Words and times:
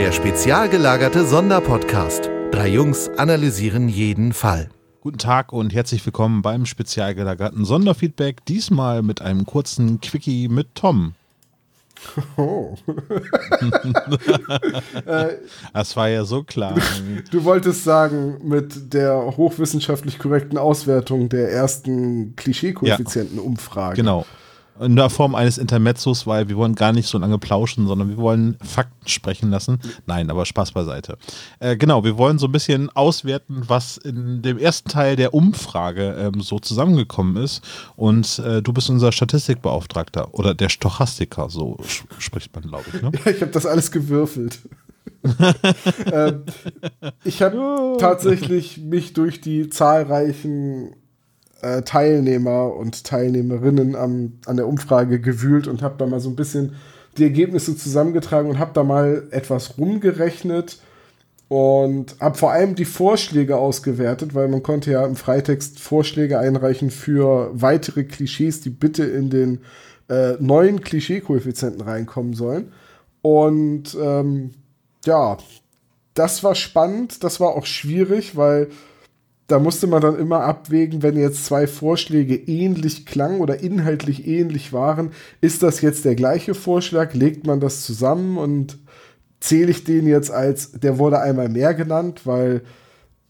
Der 0.00 0.12
spezial 0.12 0.70
gelagerte 0.70 1.26
Sonderpodcast. 1.26 2.30
Drei 2.52 2.68
Jungs 2.68 3.10
analysieren 3.18 3.90
jeden 3.90 4.32
Fall. 4.32 4.70
Guten 5.02 5.18
Tag 5.18 5.52
und 5.52 5.74
herzlich 5.74 6.06
willkommen 6.06 6.40
beim 6.40 6.64
spezial 6.64 7.14
gelagerten 7.14 7.66
Sonderfeedback. 7.66 8.42
Diesmal 8.46 9.02
mit 9.02 9.20
einem 9.20 9.44
kurzen 9.44 10.00
Quickie 10.00 10.48
mit 10.48 10.74
Tom. 10.74 11.12
Oh. 12.38 12.76
das 15.74 15.94
war 15.98 16.08
ja 16.08 16.24
so 16.24 16.44
klar. 16.44 16.78
Du 17.30 17.44
wolltest 17.44 17.84
sagen, 17.84 18.38
mit 18.42 18.94
der 18.94 19.36
hochwissenschaftlich 19.36 20.18
korrekten 20.18 20.56
Auswertung 20.56 21.28
der 21.28 21.52
ersten 21.52 22.36
Klischee-Koeffizienten-Umfrage. 22.36 23.98
Ja, 23.98 24.02
genau 24.02 24.24
in 24.80 24.96
der 24.96 25.10
Form 25.10 25.34
eines 25.34 25.58
Intermezzos, 25.58 26.26
weil 26.26 26.48
wir 26.48 26.56
wollen 26.56 26.74
gar 26.74 26.92
nicht 26.92 27.08
so 27.08 27.18
lange 27.18 27.38
plauschen, 27.38 27.86
sondern 27.86 28.08
wir 28.08 28.16
wollen 28.16 28.56
Fakten 28.62 29.08
sprechen 29.08 29.50
lassen. 29.50 29.78
Nein, 30.06 30.30
aber 30.30 30.46
Spaß 30.46 30.72
beiseite. 30.72 31.18
Äh, 31.58 31.76
genau, 31.76 32.04
wir 32.04 32.16
wollen 32.16 32.38
so 32.38 32.46
ein 32.46 32.52
bisschen 32.52 32.88
auswerten, 32.90 33.64
was 33.66 33.98
in 33.98 34.42
dem 34.42 34.58
ersten 34.58 34.88
Teil 34.88 35.16
der 35.16 35.34
Umfrage 35.34 36.16
ähm, 36.18 36.40
so 36.40 36.58
zusammengekommen 36.58 37.36
ist. 37.36 37.62
Und 37.96 38.38
äh, 38.40 38.62
du 38.62 38.72
bist 38.72 38.90
unser 38.90 39.12
Statistikbeauftragter 39.12 40.32
oder 40.34 40.54
der 40.54 40.68
Stochastiker, 40.68 41.50
so 41.50 41.76
spricht 42.18 42.54
man, 42.54 42.64
glaube 42.64 42.84
ich. 42.92 43.02
Ne? 43.02 43.10
Ja, 43.24 43.30
ich 43.32 43.42
habe 43.42 43.52
das 43.52 43.66
alles 43.66 43.90
gewürfelt. 43.90 44.60
ähm, 46.12 46.44
ich 47.24 47.42
habe 47.42 47.96
tatsächlich 47.98 48.78
mich 48.78 49.12
durch 49.12 49.40
die 49.40 49.68
zahlreichen 49.68 50.94
äh, 51.62 51.82
Teilnehmer 51.82 52.74
und 52.74 53.04
Teilnehmerinnen 53.04 53.96
am, 53.96 54.32
an 54.46 54.56
der 54.56 54.66
Umfrage 54.66 55.20
gewühlt 55.20 55.66
und 55.66 55.82
habe 55.82 55.96
da 55.98 56.06
mal 56.06 56.20
so 56.20 56.30
ein 56.30 56.36
bisschen 56.36 56.74
die 57.18 57.24
Ergebnisse 57.24 57.76
zusammengetragen 57.76 58.50
und 58.50 58.58
habe 58.58 58.72
da 58.74 58.84
mal 58.84 59.24
etwas 59.30 59.78
rumgerechnet 59.78 60.78
und 61.48 62.14
habe 62.20 62.38
vor 62.38 62.52
allem 62.52 62.76
die 62.76 62.84
Vorschläge 62.84 63.56
ausgewertet, 63.56 64.34
weil 64.34 64.46
man 64.46 64.62
konnte 64.62 64.92
ja 64.92 65.04
im 65.04 65.16
Freitext 65.16 65.80
Vorschläge 65.80 66.38
einreichen 66.38 66.90
für 66.90 67.50
weitere 67.52 68.04
Klischees, 68.04 68.60
die 68.60 68.70
bitte 68.70 69.04
in 69.04 69.30
den 69.30 69.60
äh, 70.08 70.34
neuen 70.38 70.80
Klischee-Koeffizienten 70.80 71.80
reinkommen 71.80 72.34
sollen. 72.34 72.72
Und 73.22 73.96
ähm, 74.00 74.52
ja, 75.04 75.38
das 76.14 76.44
war 76.44 76.54
spannend, 76.54 77.24
das 77.24 77.40
war 77.40 77.56
auch 77.56 77.66
schwierig, 77.66 78.36
weil 78.36 78.68
da 79.50 79.58
musste 79.58 79.86
man 79.86 80.00
dann 80.00 80.18
immer 80.18 80.42
abwägen, 80.42 81.02
wenn 81.02 81.16
jetzt 81.16 81.44
zwei 81.44 81.66
Vorschläge 81.66 82.36
ähnlich 82.36 83.06
klangen 83.06 83.40
oder 83.40 83.60
inhaltlich 83.60 84.26
ähnlich 84.26 84.72
waren, 84.72 85.10
ist 85.40 85.62
das 85.62 85.80
jetzt 85.80 86.04
der 86.04 86.14
gleiche 86.14 86.54
Vorschlag? 86.54 87.14
Legt 87.14 87.46
man 87.46 87.60
das 87.60 87.82
zusammen 87.82 88.38
und 88.38 88.78
zähle 89.40 89.70
ich 89.70 89.84
den 89.84 90.06
jetzt 90.06 90.30
als, 90.30 90.72
der 90.72 90.98
wurde 90.98 91.20
einmal 91.20 91.48
mehr 91.48 91.74
genannt, 91.74 92.22
weil 92.26 92.62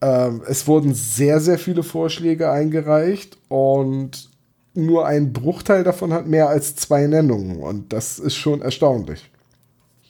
äh, 0.01 0.31
es 0.47 0.67
wurden 0.67 0.95
sehr, 0.95 1.41
sehr 1.41 1.59
viele 1.59 1.83
Vorschläge 1.83 2.51
eingereicht 2.51 3.39
und 3.49 4.29
nur 4.75 5.07
ein 5.07 5.33
Bruchteil 5.33 5.85
davon 5.85 6.13
hat 6.13 6.27
mehr 6.27 6.49
als 6.49 6.77
zwei 6.77 7.07
Nennungen 7.07 7.63
und 7.63 7.93
das 7.93 8.19
ist 8.19 8.37
schon 8.37 8.61
erstaunlich. 8.61 9.31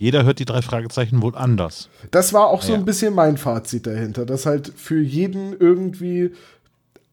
Jeder 0.01 0.25
hört 0.25 0.39
die 0.39 0.47
drei 0.47 0.63
Fragezeichen 0.63 1.21
wohl 1.21 1.37
anders. 1.37 1.91
Das 2.11 2.33
war 2.33 2.47
auch 2.47 2.63
so 2.63 2.73
ja. 2.73 2.79
ein 2.79 2.87
bisschen 2.87 3.15
mein 3.15 3.37
Fazit 3.37 3.87
dahinter, 3.87 4.25
dass 4.25 4.47
halt 4.47 4.73
für 4.75 4.99
jeden 4.99 5.55
irgendwie 5.61 6.31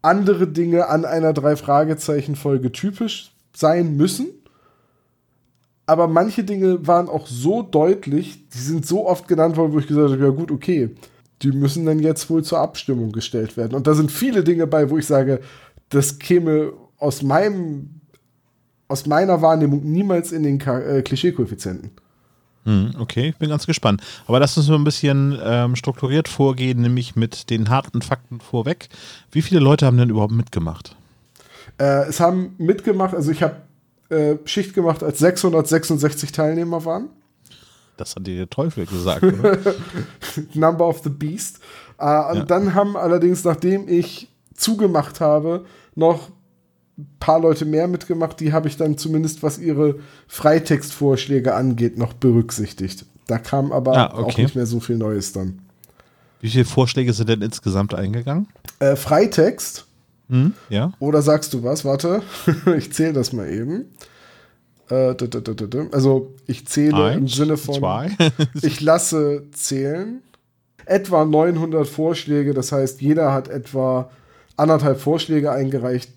andere 0.01 0.47
Dinge 0.47 0.87
an 0.87 1.03
einer 1.03 1.33
drei 1.33 1.57
Fragezeichen 1.57 2.37
Folge 2.37 2.71
typisch 2.71 3.33
sein 3.53 3.97
müssen. 3.97 4.27
Aber 5.85 6.07
manche 6.07 6.45
Dinge 6.45 6.87
waren 6.87 7.09
auch 7.09 7.27
so 7.27 7.61
deutlich, 7.61 8.47
die 8.51 8.57
sind 8.57 8.85
so 8.85 9.05
oft 9.05 9.27
genannt 9.27 9.57
worden, 9.57 9.73
wo 9.73 9.79
ich 9.79 9.87
gesagt 9.87 10.13
habe, 10.13 10.23
ja 10.23 10.29
gut, 10.29 10.49
okay, 10.49 10.95
die 11.41 11.51
müssen 11.51 11.85
dann 11.85 11.99
jetzt 11.99 12.29
wohl 12.29 12.45
zur 12.45 12.59
Abstimmung 12.59 13.11
gestellt 13.11 13.57
werden. 13.57 13.75
Und 13.75 13.85
da 13.85 13.95
sind 13.95 14.13
viele 14.13 14.45
Dinge 14.45 14.65
bei, 14.65 14.89
wo 14.89 14.97
ich 14.97 15.05
sage, 15.05 15.41
das 15.89 16.19
käme 16.19 16.71
aus 16.99 17.21
meinem, 17.21 17.99
aus 18.87 19.05
meiner 19.07 19.41
Wahrnehmung 19.41 19.83
niemals 19.83 20.31
in 20.31 20.43
den 20.43 20.61
äh, 20.61 21.01
Klischee-Koeffizienten. 21.01 21.91
Hm, 22.67 22.95
okay, 22.99 23.29
ich 23.29 23.37
bin 23.37 23.49
ganz 23.49 23.65
gespannt. 23.65 24.01
Aber 24.27 24.41
lass 24.41 24.57
uns 24.57 24.67
mal 24.67 24.75
ein 24.75 24.83
bisschen 24.83 25.39
ähm, 25.41 25.77
strukturiert 25.77 26.27
vorgehen, 26.27 26.81
nämlich 26.81 27.15
mit 27.15 27.49
den 27.49 27.69
harten 27.69 28.01
Fakten 28.01 28.41
vorweg. 28.41 28.89
Wie 29.31 29.41
viele 29.41 29.61
Leute 29.61 29.85
haben 29.85 29.95
denn 29.95 30.09
überhaupt 30.09 30.33
mitgemacht? 30.33 30.93
Äh, 31.79 32.09
es 32.09 32.19
haben 32.19 32.55
mitgemacht, 32.57 33.15
also 33.15 33.31
ich 33.31 33.41
habe 33.41 33.61
äh, 34.09 34.35
Schicht 34.43 34.73
gemacht, 34.73 35.01
als 35.01 35.19
666 35.19 36.33
Teilnehmer 36.33 36.83
waren. 36.83 37.07
Das 37.95 38.17
hat 38.17 38.27
dir 38.27 38.35
der 38.35 38.49
Teufel 38.49 38.85
gesagt, 38.85 39.23
oder? 39.23 39.57
Number 40.53 40.89
of 40.89 40.99
the 41.05 41.09
Beast. 41.09 41.61
Äh, 41.97 42.31
und 42.31 42.37
ja. 42.37 42.43
dann 42.43 42.73
haben 42.73 42.97
allerdings, 42.97 43.45
nachdem 43.45 43.87
ich 43.87 44.27
zugemacht 44.53 45.21
habe, 45.21 45.63
noch 45.95 46.31
paar 47.19 47.39
Leute 47.39 47.65
mehr 47.65 47.87
mitgemacht, 47.87 48.39
die 48.39 48.53
habe 48.53 48.67
ich 48.67 48.77
dann 48.77 48.97
zumindest, 48.97 49.43
was 49.43 49.59
ihre 49.59 49.99
Freitextvorschläge 50.27 51.53
angeht, 51.53 51.97
noch 51.97 52.13
berücksichtigt. 52.13 53.05
Da 53.27 53.37
kam 53.37 53.71
aber 53.71 53.97
ah, 53.97 54.13
okay. 54.13 54.23
auch 54.23 54.37
nicht 54.37 54.55
mehr 54.55 54.65
so 54.65 54.79
viel 54.79 54.97
Neues 54.97 55.33
dann. 55.33 55.59
Wie 56.39 56.49
viele 56.49 56.65
Vorschläge 56.65 57.13
sind 57.13 57.29
denn 57.29 57.41
insgesamt 57.41 57.93
eingegangen? 57.93 58.47
Äh, 58.79 58.95
Freitext. 58.95 59.85
Hm, 60.29 60.53
ja. 60.69 60.93
Oder 60.99 61.21
sagst 61.21 61.53
du 61.53 61.63
was? 61.63 61.85
Warte, 61.85 62.21
ich 62.77 62.93
zähle 62.93 63.13
das 63.13 63.33
mal 63.33 63.49
eben. 63.49 63.85
Äh, 64.89 65.15
also 65.91 66.33
ich 66.45 66.67
zähle 66.67 67.05
Eins, 67.05 67.17
im 67.17 67.27
Sinne 67.27 67.57
von, 67.57 67.75
zwei. 67.75 68.11
ich 68.61 68.81
lasse 68.81 69.43
zählen. 69.51 70.21
Etwa 70.85 71.25
900 71.25 71.85
Vorschläge, 71.85 72.53
das 72.53 72.71
heißt, 72.71 73.01
jeder 73.01 73.33
hat 73.33 73.49
etwa 73.49 74.09
anderthalb 74.55 75.01
Vorschläge 75.01 75.51
eingereicht 75.51 76.11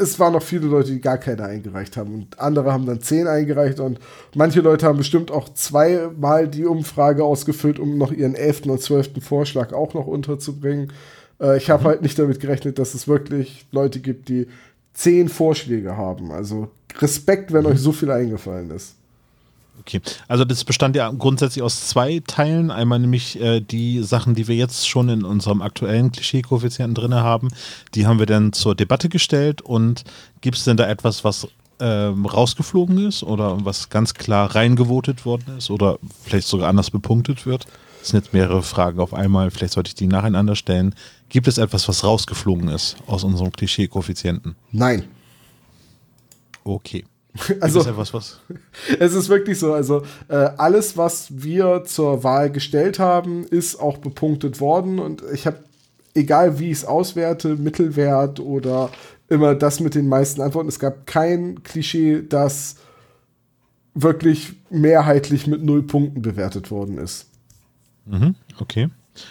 es 0.00 0.18
waren 0.18 0.32
noch 0.32 0.42
viele 0.42 0.66
Leute, 0.66 0.90
die 0.92 1.00
gar 1.00 1.18
keine 1.18 1.44
eingereicht 1.44 1.96
haben. 1.96 2.14
Und 2.14 2.40
andere 2.40 2.72
haben 2.72 2.86
dann 2.86 3.00
zehn 3.00 3.26
eingereicht. 3.26 3.80
Und 3.80 3.98
manche 4.34 4.60
Leute 4.60 4.86
haben 4.86 4.98
bestimmt 4.98 5.30
auch 5.30 5.48
zweimal 5.50 6.48
die 6.48 6.64
Umfrage 6.64 7.24
ausgefüllt, 7.24 7.78
um 7.78 7.98
noch 7.98 8.12
ihren 8.12 8.34
elften 8.34 8.70
und 8.70 8.80
zwölften 8.80 9.20
Vorschlag 9.20 9.72
auch 9.72 9.94
noch 9.94 10.06
unterzubringen. 10.06 10.92
Äh, 11.40 11.56
ich 11.56 11.70
habe 11.70 11.82
mhm. 11.82 11.86
halt 11.88 12.02
nicht 12.02 12.18
damit 12.18 12.40
gerechnet, 12.40 12.78
dass 12.78 12.94
es 12.94 13.08
wirklich 13.08 13.66
Leute 13.72 14.00
gibt, 14.00 14.28
die 14.28 14.46
zehn 14.92 15.28
Vorschläge 15.28 15.96
haben. 15.96 16.32
Also 16.32 16.68
Respekt, 16.98 17.52
wenn 17.52 17.64
mhm. 17.64 17.72
euch 17.72 17.78
so 17.78 17.92
viel 17.92 18.10
eingefallen 18.10 18.70
ist. 18.70 18.94
Okay, 19.88 20.02
also 20.28 20.44
das 20.44 20.64
bestand 20.64 20.96
ja 20.96 21.10
grundsätzlich 21.10 21.62
aus 21.62 21.88
zwei 21.88 22.20
Teilen. 22.26 22.70
Einmal 22.70 22.98
nämlich 22.98 23.40
äh, 23.40 23.60
die 23.60 24.02
Sachen, 24.02 24.34
die 24.34 24.46
wir 24.46 24.54
jetzt 24.54 24.86
schon 24.86 25.08
in 25.08 25.24
unserem 25.24 25.62
aktuellen 25.62 26.12
Klischee-Koeffizienten 26.12 26.94
drin 26.94 27.14
haben, 27.14 27.48
die 27.94 28.06
haben 28.06 28.18
wir 28.18 28.26
dann 28.26 28.52
zur 28.52 28.74
Debatte 28.74 29.08
gestellt. 29.08 29.62
Und 29.62 30.04
gibt 30.42 30.58
es 30.58 30.64
denn 30.64 30.76
da 30.76 30.86
etwas, 30.86 31.24
was 31.24 31.48
ähm, 31.80 32.26
rausgeflogen 32.26 33.06
ist 33.06 33.22
oder 33.22 33.64
was 33.64 33.88
ganz 33.88 34.12
klar 34.12 34.54
reingevotet 34.54 35.24
worden 35.24 35.56
ist 35.56 35.70
oder 35.70 35.98
vielleicht 36.22 36.48
sogar 36.48 36.68
anders 36.68 36.90
bepunktet 36.90 37.46
wird? 37.46 37.64
Das 38.00 38.10
sind 38.10 38.22
jetzt 38.22 38.34
mehrere 38.34 38.62
Fragen 38.62 39.00
auf 39.00 39.14
einmal, 39.14 39.50
vielleicht 39.50 39.72
sollte 39.72 39.88
ich 39.88 39.94
die 39.94 40.06
nacheinander 40.06 40.54
stellen. 40.54 40.94
Gibt 41.30 41.48
es 41.48 41.56
etwas, 41.56 41.88
was 41.88 42.04
rausgeflogen 42.04 42.68
ist 42.68 42.96
aus 43.06 43.24
unserem 43.24 43.52
Klischee-Koeffizienten? 43.52 44.54
Nein. 44.70 45.04
Okay. 46.62 47.06
Also, 47.60 47.82
ja 47.82 47.96
was, 47.96 48.14
was? 48.14 48.40
es 48.98 49.14
ist 49.14 49.28
wirklich 49.28 49.58
so. 49.58 49.72
Also, 49.72 50.02
äh, 50.28 50.34
alles, 50.34 50.96
was 50.96 51.28
wir 51.30 51.84
zur 51.84 52.24
Wahl 52.24 52.50
gestellt 52.50 52.98
haben, 52.98 53.44
ist 53.44 53.76
auch 53.76 53.98
bepunktet 53.98 54.60
worden. 54.60 54.98
Und 54.98 55.22
ich 55.32 55.46
habe, 55.46 55.58
egal 56.14 56.58
wie 56.58 56.70
ich 56.70 56.78
es 56.78 56.84
auswerte, 56.84 57.56
Mittelwert 57.56 58.40
oder 58.40 58.90
immer 59.28 59.54
das 59.54 59.80
mit 59.80 59.94
den 59.94 60.08
meisten 60.08 60.40
Antworten, 60.40 60.68
es 60.68 60.78
gab 60.78 61.06
kein 61.06 61.62
Klischee, 61.62 62.22
das 62.26 62.76
wirklich 63.94 64.54
mehrheitlich 64.70 65.46
mit 65.46 65.62
null 65.62 65.82
Punkten 65.82 66.22
bewertet 66.22 66.70
worden 66.70 66.98
ist. 66.98 67.26
Mhm, 68.06 68.34
okay. 68.58 68.88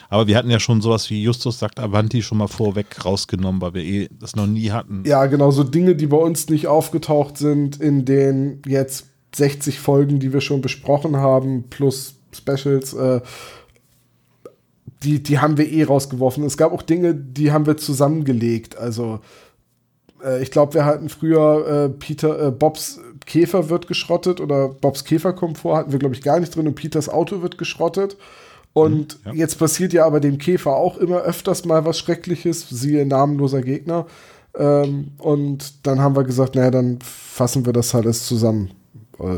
Aber 0.09 0.27
wir 0.27 0.37
hatten 0.37 0.49
ja 0.49 0.59
schon 0.59 0.81
sowas 0.81 1.09
wie 1.09 1.21
Justus 1.21 1.59
sagt 1.59 1.79
Avanti 1.79 2.21
schon 2.21 2.37
mal 2.37 2.47
vorweg 2.47 3.03
rausgenommen, 3.03 3.61
weil 3.61 3.73
wir 3.73 3.83
eh 3.83 4.09
das 4.19 4.35
noch 4.35 4.47
nie 4.47 4.71
hatten. 4.71 5.03
Ja, 5.05 5.25
genau, 5.25 5.51
so 5.51 5.63
Dinge, 5.63 5.95
die 5.95 6.07
bei 6.07 6.17
uns 6.17 6.49
nicht 6.49 6.67
aufgetaucht 6.67 7.37
sind 7.37 7.79
in 7.79 8.05
den 8.05 8.61
jetzt 8.65 9.07
60 9.35 9.79
Folgen, 9.79 10.19
die 10.19 10.33
wir 10.33 10.41
schon 10.41 10.61
besprochen 10.61 11.17
haben, 11.17 11.65
plus 11.69 12.15
Specials, 12.33 12.93
äh, 12.93 13.21
die, 15.03 15.21
die 15.21 15.39
haben 15.39 15.57
wir 15.57 15.71
eh 15.71 15.83
rausgeworfen. 15.83 16.43
Es 16.43 16.57
gab 16.57 16.71
auch 16.73 16.81
Dinge, 16.81 17.13
die 17.13 17.51
haben 17.51 17.65
wir 17.65 17.77
zusammengelegt. 17.77 18.77
Also, 18.77 19.19
äh, 20.23 20.41
ich 20.41 20.51
glaube, 20.51 20.73
wir 20.73 20.85
hatten 20.85 21.09
früher 21.09 21.85
äh, 21.85 21.89
Peter, 21.89 22.47
äh, 22.47 22.51
Bobs 22.51 22.99
Käfer 23.25 23.69
wird 23.69 23.87
geschrottet 23.87 24.39
oder 24.39 24.69
Bobs 24.69 25.03
Käferkomfort 25.03 25.77
hatten 25.77 25.91
wir, 25.91 25.99
glaube 25.99 26.15
ich, 26.15 26.21
gar 26.21 26.39
nicht 26.39 26.55
drin 26.55 26.67
und 26.67 26.75
Peters 26.75 27.09
Auto 27.09 27.41
wird 27.41 27.57
geschrottet. 27.57 28.17
Und 28.77 29.25
mhm, 29.25 29.31
ja. 29.31 29.33
jetzt 29.33 29.57
passiert 29.57 29.93
ja 29.93 30.05
aber 30.05 30.19
dem 30.19 30.37
Käfer 30.37 30.75
auch 30.75 30.97
immer 30.97 31.21
öfters 31.21 31.65
mal 31.65 31.85
was 31.85 31.97
Schreckliches, 31.97 32.69
siehe 32.69 33.05
namenloser 33.05 33.61
Gegner. 33.61 34.05
Ähm, 34.55 35.11
und 35.17 35.85
dann 35.87 35.99
haben 35.99 36.15
wir 36.15 36.23
gesagt, 36.23 36.55
naja, 36.55 36.71
dann 36.71 36.99
fassen 37.01 37.65
wir 37.65 37.73
das 37.73 37.95
alles 37.95 38.25
zusammen. 38.25 38.71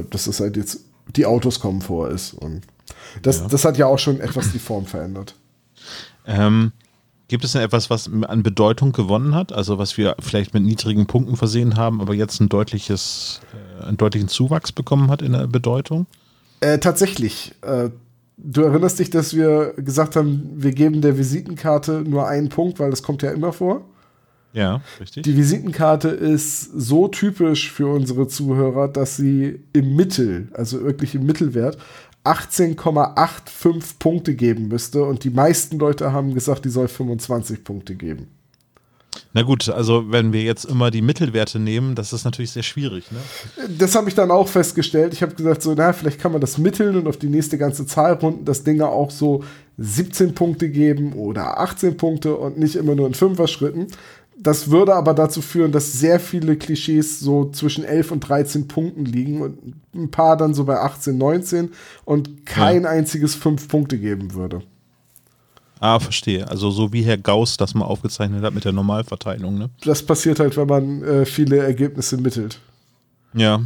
Dass 0.10 0.28
es 0.28 0.42
halt 0.42 0.58
jetzt 0.58 0.82
die 1.16 1.26
Autos 1.26 1.62
kommen 1.62 1.82
vor 1.82 2.10
ist. 2.10 2.34
Und 2.34 2.64
Das, 3.22 3.40
ja. 3.40 3.48
das 3.48 3.64
hat 3.64 3.78
ja 3.78 3.86
auch 3.86 4.00
schon 4.00 4.20
etwas 4.20 4.52
die 4.52 4.60
Form 4.60 4.86
verändert. 4.86 5.36
Ähm, 6.26 6.74
gibt 7.30 7.46
es 7.46 7.54
denn 7.54 7.62
etwas, 7.62 7.90
was 7.90 8.10
an 8.28 8.44
Bedeutung 8.44 8.92
gewonnen 8.92 9.36
hat? 9.36 9.54
Also 9.54 9.78
was 9.78 9.98
wir 9.98 10.18
vielleicht 10.20 10.54
mit 10.54 10.64
niedrigen 10.64 11.08
Punkten 11.08 11.38
versehen 11.38 11.78
haben, 11.78 12.02
aber 12.02 12.14
jetzt 12.14 12.42
ein 12.42 12.50
deutliches, 12.50 13.40
äh, 13.82 13.86
einen 13.86 13.98
deutlichen 13.98 14.28
Zuwachs 14.28 14.74
bekommen 14.74 15.10
hat 15.10 15.22
in 15.22 15.32
der 15.32 15.48
Bedeutung? 15.48 16.08
Äh, 16.60 16.80
tatsächlich. 16.80 17.56
Äh, 17.62 17.90
du 18.42 18.62
erinnerst 18.62 19.00
dich, 19.00 19.10
dass 19.10 19.36
wir 19.36 19.74
gesagt 19.78 20.16
haben, 20.16 20.50
wir 20.56 20.72
geben 20.72 21.02
der 21.02 21.18
Visitenkarte 21.18 22.04
nur 22.08 22.28
einen 22.28 22.50
Punkt, 22.50 22.80
weil 22.80 22.90
das 22.90 23.04
kommt 23.04 23.22
ja 23.22 23.32
immer 23.32 23.54
vor. 23.54 23.86
Ja, 24.54 24.82
richtig. 25.00 25.24
Die 25.24 25.38
Visitenkarte 25.38 26.10
ist 26.10 26.64
so 26.64 27.08
typisch 27.08 27.72
für 27.72 27.88
unsere 27.88 28.28
Zuhörer, 28.28 28.88
dass 28.88 29.16
sie 29.16 29.60
im 29.74 29.96
Mittel, 29.96 30.48
also 30.54 30.84
wirklich 30.84 31.14
im 31.14 31.26
Mittelwert, 31.26 31.78
18,85 32.24 34.00
Punkte 34.00 34.36
geben 34.36 34.68
müsste 34.68 35.04
und 35.04 35.24
die 35.24 35.30
meisten 35.30 35.78
Leute 35.78 36.12
haben 36.12 36.34
gesagt, 36.34 36.66
die 36.66 36.70
soll 36.70 36.88
25 36.88 37.64
Punkte 37.64 37.96
geben. 37.96 38.28
Na 39.32 39.44
gut, 39.44 39.70
also 39.70 40.12
wenn 40.12 40.34
wir 40.34 40.42
jetzt 40.42 40.66
immer 40.66 40.90
die 40.90 41.04
Mittelwerte 41.04 41.60
nehmen, 41.60 41.94
das 41.94 42.14
ist 42.14 42.26
natürlich 42.26 42.52
sehr 42.52 42.64
schwierig. 42.64 43.12
Ne? 43.12 43.20
Das 43.78 43.96
habe 43.96 44.10
ich 44.10 44.16
dann 44.16 44.32
auch 44.32 44.48
festgestellt. 44.48 45.14
Ich 45.14 45.22
habe 45.22 45.36
gesagt, 45.36 45.62
so, 45.62 45.76
na, 45.76 45.94
vielleicht 45.94 46.20
kann 46.20 46.32
man 46.32 46.42
das 46.42 46.58
mitteln 46.58 46.96
und 46.96 47.08
auf 47.08 47.18
die 47.18 47.30
nächste 47.30 47.60
ganze 47.60 47.86
Zahl 47.86 48.14
runden, 48.14 48.46
das 48.46 48.64
Ding 48.64 48.82
auch 48.82 49.12
so 49.12 49.44
17 49.78 50.34
Punkte 50.34 50.70
geben 50.70 51.14
oder 51.14 51.60
18 51.60 51.96
Punkte 51.96 52.36
und 52.36 52.58
nicht 52.58 52.76
immer 52.76 52.96
nur 52.96 53.06
in 53.06 53.14
Fünfer-Schritten. 53.14 53.88
Das 54.42 54.72
würde 54.72 54.96
aber 54.96 55.14
dazu 55.14 55.42
führen, 55.42 55.74
dass 55.74 55.94
sehr 55.94 56.20
viele 56.20 56.56
Klischees 56.56 57.20
so 57.20 57.52
zwischen 57.52 57.84
11 57.84 58.12
und 58.12 58.22
13 58.22 58.68
Punkten 58.68 59.06
liegen 59.06 59.42
und 59.42 59.76
ein 59.94 60.10
paar 60.10 60.38
dann 60.38 60.54
so 60.54 60.64
bei 60.64 60.80
18, 60.80 61.18
19 61.18 61.72
und 62.06 62.46
kein 62.46 62.84
ja. 62.84 62.90
einziges 62.90 63.36
5 63.36 63.68
Punkte 63.68 64.00
geben 64.00 64.34
würde. 64.34 64.64
Ah, 65.80 66.00
verstehe. 66.00 66.48
Also 66.48 66.72
so 66.72 66.92
wie 66.92 67.04
Herr 67.04 67.18
Gauss 67.18 67.58
das 67.58 67.74
mal 67.74 67.86
aufgezeichnet 67.86 68.44
hat 68.44 68.54
mit 68.54 68.66
der 68.66 68.74
Normalverteilung, 68.74 69.58
ne? 69.58 69.70
Das 69.82 70.04
passiert 70.04 70.40
halt, 70.40 70.58
wenn 70.58 70.68
man 70.68 71.04
äh, 71.04 71.26
viele 71.26 71.58
Ergebnisse 71.58 72.18
mittelt. 72.18 72.60
Ja. 73.34 73.62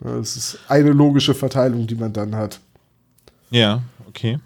Das 0.00 0.36
ist 0.36 0.58
eine 0.68 0.90
logische 0.90 1.34
Verteilung, 1.34 1.86
die 1.86 1.94
man 1.94 2.12
dann 2.12 2.34
hat. 2.34 2.60
Ja, 3.50 3.82
okay. 4.06 4.38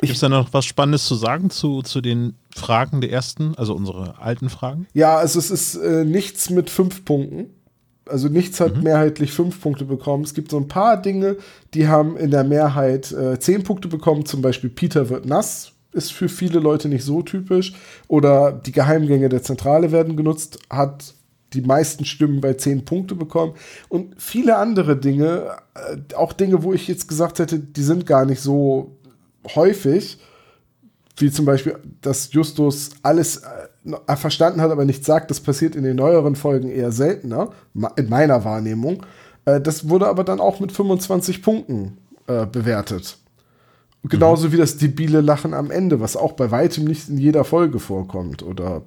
Gibt 0.00 0.12
es 0.12 0.20
da 0.20 0.28
noch 0.28 0.52
was 0.52 0.64
Spannendes 0.64 1.06
zu 1.06 1.14
sagen 1.14 1.50
zu, 1.50 1.82
zu 1.82 2.00
den 2.00 2.34
Fragen 2.54 3.00
der 3.00 3.10
ersten, 3.10 3.54
also 3.56 3.74
unsere 3.74 4.18
alten 4.20 4.48
Fragen? 4.48 4.86
Ja, 4.94 5.16
also 5.16 5.38
es 5.38 5.50
ist 5.50 5.74
äh, 5.76 6.04
nichts 6.04 6.50
mit 6.50 6.70
fünf 6.70 7.04
Punkten. 7.04 7.50
Also 8.06 8.28
nichts 8.28 8.60
hat 8.60 8.76
mhm. 8.76 8.84
mehrheitlich 8.84 9.32
fünf 9.32 9.60
Punkte 9.60 9.84
bekommen. 9.84 10.24
Es 10.24 10.34
gibt 10.34 10.50
so 10.50 10.56
ein 10.56 10.68
paar 10.68 11.00
Dinge, 11.00 11.36
die 11.74 11.88
haben 11.88 12.16
in 12.16 12.30
der 12.30 12.44
Mehrheit 12.44 13.10
äh, 13.12 13.38
zehn 13.40 13.64
Punkte 13.64 13.88
bekommen. 13.88 14.24
Zum 14.24 14.40
Beispiel 14.40 14.70
Peter 14.70 15.08
wird 15.08 15.26
nass, 15.26 15.72
ist 15.92 16.12
für 16.12 16.28
viele 16.28 16.60
Leute 16.60 16.88
nicht 16.88 17.04
so 17.04 17.22
typisch. 17.22 17.74
Oder 18.08 18.52
die 18.52 18.72
Geheimgänge 18.72 19.28
der 19.28 19.42
Zentrale 19.42 19.92
werden 19.92 20.16
genutzt, 20.16 20.58
hat 20.70 21.14
die 21.54 21.62
meisten 21.62 22.04
Stimmen 22.04 22.40
bei 22.40 22.54
zehn 22.54 22.84
Punkte 22.84 23.14
bekommen. 23.14 23.54
Und 23.88 24.20
viele 24.20 24.56
andere 24.56 24.96
Dinge, 24.96 25.56
äh, 25.74 26.14
auch 26.14 26.32
Dinge, 26.32 26.62
wo 26.62 26.72
ich 26.72 26.88
jetzt 26.88 27.08
gesagt 27.08 27.38
hätte, 27.38 27.58
die 27.58 27.82
sind 27.82 28.06
gar 28.06 28.26
nicht 28.26 28.40
so 28.40 28.96
häufig, 29.54 30.18
wie 31.16 31.30
zum 31.30 31.46
Beispiel, 31.46 31.76
dass 32.02 32.32
Justus 32.32 32.90
alles 33.02 33.42
äh, 33.42 34.16
verstanden 34.16 34.60
hat, 34.60 34.70
aber 34.70 34.84
nichts 34.84 35.06
sagt, 35.06 35.30
das 35.30 35.40
passiert 35.40 35.74
in 35.74 35.84
den 35.84 35.96
neueren 35.96 36.36
Folgen 36.36 36.68
eher 36.68 36.92
seltener, 36.92 37.50
in 37.96 38.08
meiner 38.08 38.44
Wahrnehmung. 38.44 39.04
Äh, 39.46 39.60
das 39.60 39.88
wurde 39.88 40.06
aber 40.06 40.24
dann 40.24 40.40
auch 40.40 40.60
mit 40.60 40.72
25 40.72 41.42
Punkten 41.42 41.98
bewertet. 42.52 43.16
Genauso 44.04 44.48
mhm. 44.48 44.52
wie 44.52 44.56
das 44.58 44.76
debile 44.76 45.20
Lachen 45.20 45.54
am 45.54 45.70
Ende, 45.70 46.00
was 46.00 46.16
auch 46.16 46.32
bei 46.32 46.50
weitem 46.50 46.84
nicht 46.84 47.08
in 47.08 47.18
jeder 47.18 47.44
Folge 47.44 47.78
vorkommt. 47.78 48.42
Oder 48.42 48.82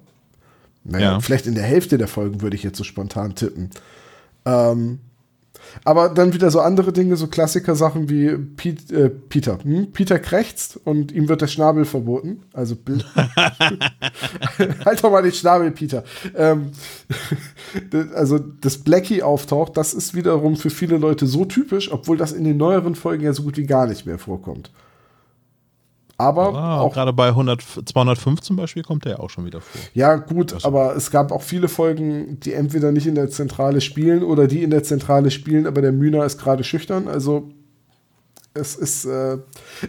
naja, 0.83 1.13
ja. 1.13 1.19
vielleicht 1.19 1.47
in 1.47 1.55
der 1.55 1.63
Hälfte 1.63 1.97
der 1.97 2.07
Folgen 2.07 2.41
würde 2.41 2.55
ich 2.55 2.63
jetzt 2.63 2.77
so 2.77 2.83
spontan 2.83 3.35
tippen. 3.35 3.69
Ähm, 4.45 4.99
aber 5.83 6.09
dann 6.09 6.33
wieder 6.33 6.51
so 6.51 6.59
andere 6.59 6.91
Dinge, 6.91 7.15
so 7.15 7.27
Klassiker-Sachen 7.27 8.09
wie 8.09 8.35
Piet, 8.37 8.91
äh, 8.91 9.09
Peter. 9.09 9.59
Hm? 9.63 9.91
Peter 9.91 10.19
krächzt 10.19 10.79
und 10.83 11.11
ihm 11.11 11.29
wird 11.29 11.41
der 11.41 11.47
Schnabel 11.47 11.85
verboten. 11.85 12.41
Also 12.53 12.75
halt 14.85 15.03
doch 15.03 15.11
mal 15.11 15.23
den 15.23 15.31
Schnabel, 15.31 15.71
Peter. 15.71 16.03
Ähm, 16.35 16.71
also, 18.15 18.39
dass 18.39 18.79
Blackie 18.79 19.23
auftaucht, 19.23 19.77
das 19.77 19.93
ist 19.93 20.13
wiederum 20.13 20.55
für 20.57 20.69
viele 20.69 20.97
Leute 20.97 21.25
so 21.25 21.45
typisch, 21.45 21.91
obwohl 21.91 22.17
das 22.17 22.31
in 22.31 22.43
den 22.43 22.57
neueren 22.57 22.95
Folgen 22.95 23.23
ja 23.23 23.33
so 23.33 23.43
gut 23.43 23.57
wie 23.57 23.65
gar 23.65 23.87
nicht 23.87 24.05
mehr 24.05 24.17
vorkommt. 24.17 24.71
Aber 26.21 26.53
ah, 26.55 26.79
auch 26.79 26.93
gerade 26.93 27.13
bei 27.13 27.29
100, 27.29 27.63
205 27.85 28.41
zum 28.41 28.55
Beispiel 28.55 28.83
kommt 28.83 29.05
der 29.05 29.13
ja 29.13 29.19
auch 29.19 29.29
schon 29.29 29.45
wieder 29.45 29.59
vor. 29.59 29.81
Ja, 29.93 30.15
gut, 30.15 30.53
also. 30.53 30.67
aber 30.67 30.95
es 30.95 31.09
gab 31.09 31.31
auch 31.31 31.41
viele 31.41 31.67
Folgen, 31.67 32.39
die 32.39 32.53
entweder 32.53 32.91
nicht 32.91 33.07
in 33.07 33.15
der 33.15 33.29
Zentrale 33.29 33.81
spielen 33.81 34.23
oder 34.23 34.47
die 34.47 34.61
in 34.61 34.69
der 34.69 34.83
Zentrale 34.83 35.31
spielen, 35.31 35.65
aber 35.65 35.81
der 35.81 35.91
Mühner 35.91 36.23
ist 36.23 36.39
gerade 36.39 36.63
schüchtern. 36.63 37.07
Also 37.07 37.49
es 38.53 38.75
ist, 38.75 39.05
äh, 39.05 39.37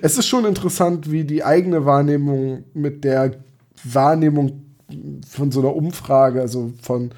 es 0.01 0.17
ist 0.17 0.27
schon 0.27 0.47
interessant, 0.47 1.11
wie 1.11 1.25
die 1.25 1.45
eigene 1.45 1.85
Wahrnehmung 1.85 2.65
mit 2.73 3.05
der 3.05 3.33
Wahrnehmung 3.85 4.63
von 5.29 5.53
so 5.53 5.61
einer 5.61 5.75
Umfrage, 5.75 6.41
also 6.41 6.73
von 6.81 7.11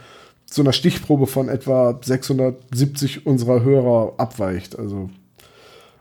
so 0.51 0.63
einer 0.63 0.73
Stichprobe 0.73 1.27
von 1.27 1.49
etwa 1.49 1.99
670 2.03 3.27
unserer 3.27 3.63
Hörer 3.63 4.15
abweicht. 4.17 4.79
Also 4.79 5.11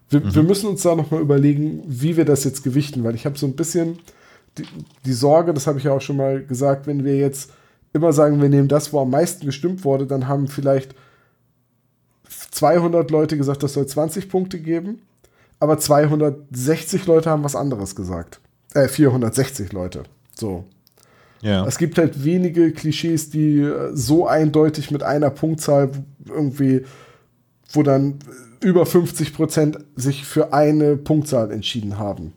wir, 0.09 0.19
mhm. 0.19 0.35
wir 0.35 0.43
müssen 0.43 0.67
uns 0.67 0.81
da 0.83 0.95
nochmal 0.95 1.21
überlegen, 1.21 1.83
wie 1.87 2.17
wir 2.17 2.25
das 2.25 2.43
jetzt 2.43 2.63
gewichten, 2.63 3.03
weil 3.03 3.15
ich 3.15 3.25
habe 3.25 3.37
so 3.37 3.45
ein 3.45 3.55
bisschen 3.55 3.99
die, 4.57 4.65
die 5.05 5.13
Sorge, 5.13 5.53
das 5.53 5.67
habe 5.67 5.79
ich 5.79 5.85
ja 5.85 5.93
auch 5.93 6.01
schon 6.01 6.17
mal 6.17 6.43
gesagt, 6.43 6.87
wenn 6.87 7.03
wir 7.03 7.17
jetzt 7.17 7.51
immer 7.93 8.13
sagen, 8.13 8.41
wir 8.41 8.49
nehmen 8.49 8.67
das, 8.67 8.93
wo 8.93 8.99
am 8.99 9.09
meisten 9.09 9.45
gestimmt 9.45 9.83
wurde, 9.83 10.05
dann 10.05 10.27
haben 10.27 10.47
vielleicht 10.47 10.95
200 12.51 13.09
Leute 13.11 13.37
gesagt, 13.37 13.63
das 13.63 13.73
soll 13.73 13.87
20 13.87 14.29
Punkte 14.29 14.59
geben, 14.59 15.01
aber 15.59 15.77
260 15.77 17.05
Leute 17.05 17.29
haben 17.29 17.43
was 17.43 17.55
anderes 17.55 17.95
gesagt. 17.95 18.39
Äh, 18.73 18.87
460 18.87 19.71
Leute. 19.71 20.03
So. 20.35 20.65
Ja. 21.41 21.65
Es 21.65 21.77
gibt 21.77 21.97
halt 21.97 22.23
wenige 22.23 22.71
Klischees, 22.71 23.29
die 23.29 23.59
äh, 23.59 23.91
so 23.93 24.27
eindeutig 24.27 24.91
mit 24.91 25.03
einer 25.03 25.29
Punktzahl 25.29 25.91
irgendwie, 26.27 26.85
wo 27.73 27.83
dann 27.83 28.19
über 28.61 28.85
50 28.85 29.33
Prozent 29.33 29.79
sich 29.95 30.25
für 30.25 30.53
eine 30.53 30.95
Punktzahl 30.95 31.51
entschieden 31.51 31.99
haben. 31.99 32.33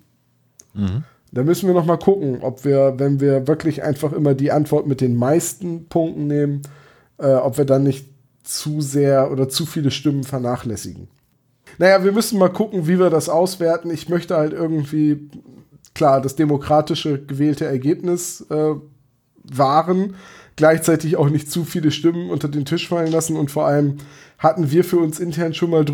Mhm. 0.75 1.05
Da 1.33 1.43
müssen 1.43 1.67
wir 1.67 1.75
noch 1.75 1.87
mal 1.87 1.99
gucken, 1.99 2.39
ob 2.41 2.65
wir, 2.65 2.95
wenn 2.99 3.21
wir 3.21 3.47
wirklich 3.47 3.83
einfach 3.83 4.13
immer 4.13 4.35
die 4.35 4.53
Antwort 4.53 4.87
mit 4.87 5.01
den 5.01 5.17
meisten 5.17 5.87
Punkten 5.87 6.27
nehmen, 6.27 6.63
äh, 7.19 7.35
ob 7.35 7.59
wir 7.59 7.65
dann 7.65 7.83
nicht 7.83 8.07
zu 8.43 8.81
sehr 8.81 9.31
oder 9.31 9.49
zu 9.49 9.67
viele 9.67 9.91
Stimmen 9.91 10.25
vernachlässigen. 10.25 11.09
Naja, 11.79 12.05
wir 12.05 12.13
müssen 12.13 12.39
mal 12.39 12.49
gucken, 12.49 12.87
wie 12.87 12.99
wir 12.99 13.11
das 13.11 13.29
auswerten. 13.29 13.91
Ich 13.91 14.09
möchte 14.09 14.37
halt 14.37 14.53
irgendwie, 14.53 15.29
klar, 15.95 16.21
das 16.21 16.37
demokratische 16.37 17.23
gewählte 17.23 17.67
Ergebnis 17.67 18.47
äh, 18.51 18.75
wahren, 19.43 20.15
gleichzeitig 20.55 21.17
auch 21.17 21.29
nicht 21.29 21.51
zu 21.51 21.65
viele 21.65 21.91
Stimmen 21.91 22.31
unter 22.31 22.49
den 22.49 22.65
Tisch 22.65 22.89
fallen 22.89 23.13
lassen 23.13 23.37
und 23.37 23.51
vor 23.51 23.67
allem 23.67 23.99
hatten 24.39 24.71
wir 24.71 24.85
für 24.85 24.99
uns 24.99 25.19
intern 25.19 25.55
schon 25.55 25.71
mal 25.71 25.85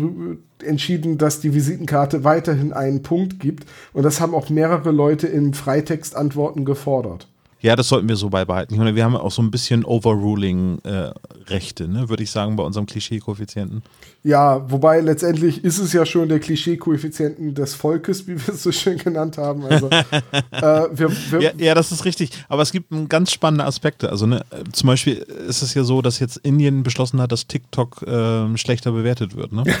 entschieden, 0.63 1.17
dass 1.17 1.39
die 1.39 1.53
Visitenkarte 1.53 2.23
weiterhin 2.23 2.73
einen 2.73 3.01
Punkt 3.03 3.39
gibt. 3.39 3.65
Und 3.93 4.03
das 4.03 4.19
haben 4.19 4.35
auch 4.35 4.49
mehrere 4.49 4.91
Leute 4.91 5.27
in 5.27 5.53
Freitextantworten 5.53 6.65
gefordert. 6.65 7.27
Ja, 7.63 7.77
das 7.77 7.87
sollten 7.87 8.09
wir 8.09 8.17
so 8.17 8.29
beibehalten. 8.29 8.75
wir 8.93 9.03
haben 9.05 9.15
auch 9.15 9.31
so 9.31 9.41
ein 9.41 9.49
bisschen 9.49 9.85
Overruling-Rechte, 9.85 11.83
äh, 11.85 11.87
ne, 11.87 12.09
würde 12.09 12.21
ich 12.21 12.29
sagen, 12.29 12.57
bei 12.57 12.63
unserem 12.63 12.85
Klischee-Koeffizienten. 12.85 13.81
Ja, 14.21 14.69
wobei 14.69 14.99
letztendlich 14.99 15.63
ist 15.63 15.79
es 15.79 15.93
ja 15.93 16.05
schon 16.05 16.27
der 16.27 16.41
Klischee-Koeffizienten 16.41 17.55
des 17.55 17.73
Volkes, 17.73 18.27
wie 18.27 18.35
wir 18.35 18.53
es 18.53 18.63
so 18.63 18.73
schön 18.73 18.97
genannt 18.97 19.37
haben. 19.37 19.63
Also, 19.63 19.89
äh, 20.51 20.89
wir, 20.91 21.09
wir 21.31 21.41
ja, 21.41 21.51
ja, 21.57 21.73
das 21.73 21.93
ist 21.93 22.03
richtig. 22.03 22.31
Aber 22.49 22.63
es 22.63 22.73
gibt 22.73 22.91
ganz 23.07 23.31
spannende 23.31 23.63
Aspekte. 23.63 24.09
Also 24.09 24.25
ne, 24.25 24.43
zum 24.73 24.87
Beispiel 24.87 25.15
ist 25.47 25.61
es 25.61 25.73
ja 25.73 25.85
so, 25.85 26.01
dass 26.01 26.19
jetzt 26.19 26.37
Indien 26.37 26.83
beschlossen 26.83 27.21
hat, 27.21 27.31
dass 27.31 27.47
TikTok 27.47 28.01
äh, 28.01 28.57
schlechter 28.57 28.91
bewertet 28.91 29.37
wird. 29.37 29.53
Ne? 29.53 29.63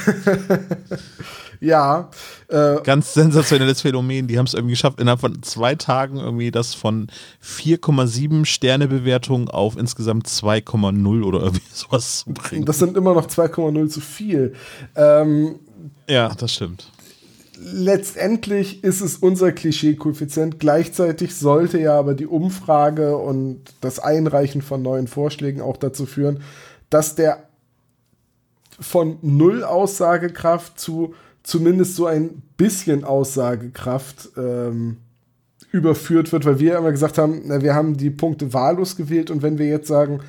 Ja. 1.63 2.09
Äh, 2.49 2.81
Ganz 2.83 3.13
sensationelles 3.13 3.81
Phänomen. 3.81 4.27
Die 4.27 4.37
haben 4.37 4.45
es 4.45 4.53
irgendwie 4.53 4.73
geschafft, 4.73 4.99
innerhalb 4.99 5.21
von 5.21 5.41
zwei 5.43 5.75
Tagen 5.75 6.17
irgendwie 6.17 6.51
das 6.51 6.73
von 6.73 7.07
4,7 7.77 8.45
Sterne 8.45 8.87
Bewertung 8.87 9.49
auf 9.49 9.77
insgesamt 9.77 10.27
2,0 10.27 11.23
oder 11.23 11.39
irgendwie 11.39 11.63
sowas 11.73 12.19
zu 12.19 12.33
bringen. 12.33 12.65
Das 12.65 12.79
sind 12.79 12.97
immer 12.97 13.13
noch 13.13 13.27
2,0 13.27 13.87
zu 13.89 14.01
viel. 14.01 14.53
Ähm, 14.95 15.59
ja, 16.07 16.33
das 16.35 16.53
stimmt. 16.53 16.89
Letztendlich 17.59 18.83
ist 18.83 19.01
es 19.01 19.17
unser 19.17 19.51
Klischee-Koeffizient. 19.51 20.59
Gleichzeitig 20.59 21.35
sollte 21.35 21.79
ja 21.79 21.97
aber 21.97 22.13
die 22.13 22.27
Umfrage 22.27 23.17
und 23.17 23.61
das 23.79 23.99
Einreichen 23.99 24.61
von 24.61 24.81
neuen 24.81 25.07
Vorschlägen 25.07 25.61
auch 25.61 25.77
dazu 25.77 26.05
führen, 26.05 26.41
dass 26.89 27.15
der 27.15 27.47
von 28.79 29.17
null 29.21 29.63
Aussagekraft 29.63 30.79
zu 30.79 31.13
zumindest 31.43 31.95
so 31.95 32.05
ein 32.05 32.41
bisschen 32.57 33.03
Aussagekraft 33.03 34.29
ähm, 34.37 34.97
überführt 35.73 36.31
wird, 36.31 36.45
weil 36.45 36.59
wir 36.59 36.77
immer 36.77 36.91
gesagt 36.91 37.17
haben, 37.17 37.41
na, 37.45 37.61
wir 37.61 37.73
haben 37.73 37.97
die 37.97 38.11
Punkte 38.11 38.53
wahllos 38.53 38.95
gewählt 38.95 39.31
und 39.31 39.41
wenn 39.41 39.57
wir 39.57 39.67
jetzt 39.67 39.87
sagen, 39.87 40.19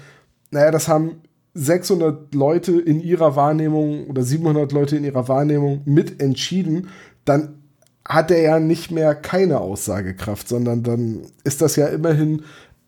naja, 0.50 0.70
das 0.70 0.88
haben 0.88 1.20
600 1.52 2.34
Leute 2.34 2.72
in 2.80 3.00
ihrer 3.00 3.36
Wahrnehmung 3.36 4.08
oder 4.08 4.22
700 4.22 4.72
Leute 4.72 4.96
in 4.96 5.04
ihrer 5.04 5.28
Wahrnehmung 5.28 5.82
mit 5.84 6.20
entschieden, 6.20 6.88
dann 7.26 7.60
hat 8.06 8.30
er 8.30 8.40
ja 8.40 8.58
nicht 8.58 8.90
mehr 8.90 9.14
keine 9.14 9.60
Aussagekraft, 9.60 10.48
sondern 10.48 10.82
dann 10.82 11.26
ist 11.44 11.60
das 11.60 11.76
ja 11.76 11.88
immerhin, 11.88 12.42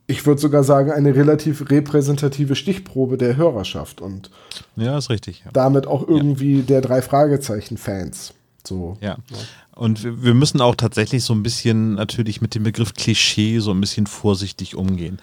ich 0.06 0.24
würde 0.24 0.40
sogar 0.40 0.64
sagen, 0.64 0.90
eine 0.90 1.14
relativ 1.14 1.70
repräsentative 1.70 2.54
Stichprobe 2.54 3.18
der 3.18 3.36
Hörerschaft 3.36 4.00
und 4.00 4.30
ja, 4.76 4.96
ist 4.96 5.10
richtig. 5.10 5.42
Ja. 5.44 5.50
Damit 5.52 5.86
auch 5.86 6.08
irgendwie 6.08 6.60
ja. 6.60 6.62
der 6.62 6.80
drei 6.80 7.02
Fragezeichen-Fans. 7.02 8.32
So. 8.66 8.96
Ja. 9.00 9.18
Und 9.76 10.22
wir 10.22 10.32
müssen 10.32 10.62
auch 10.62 10.74
tatsächlich 10.74 11.22
so 11.22 11.34
ein 11.34 11.42
bisschen 11.42 11.94
natürlich 11.94 12.40
mit 12.40 12.54
dem 12.54 12.62
Begriff 12.62 12.94
Klischee 12.94 13.58
so 13.58 13.72
ein 13.72 13.80
bisschen 13.80 14.06
vorsichtig 14.06 14.74
umgehen. 14.74 15.18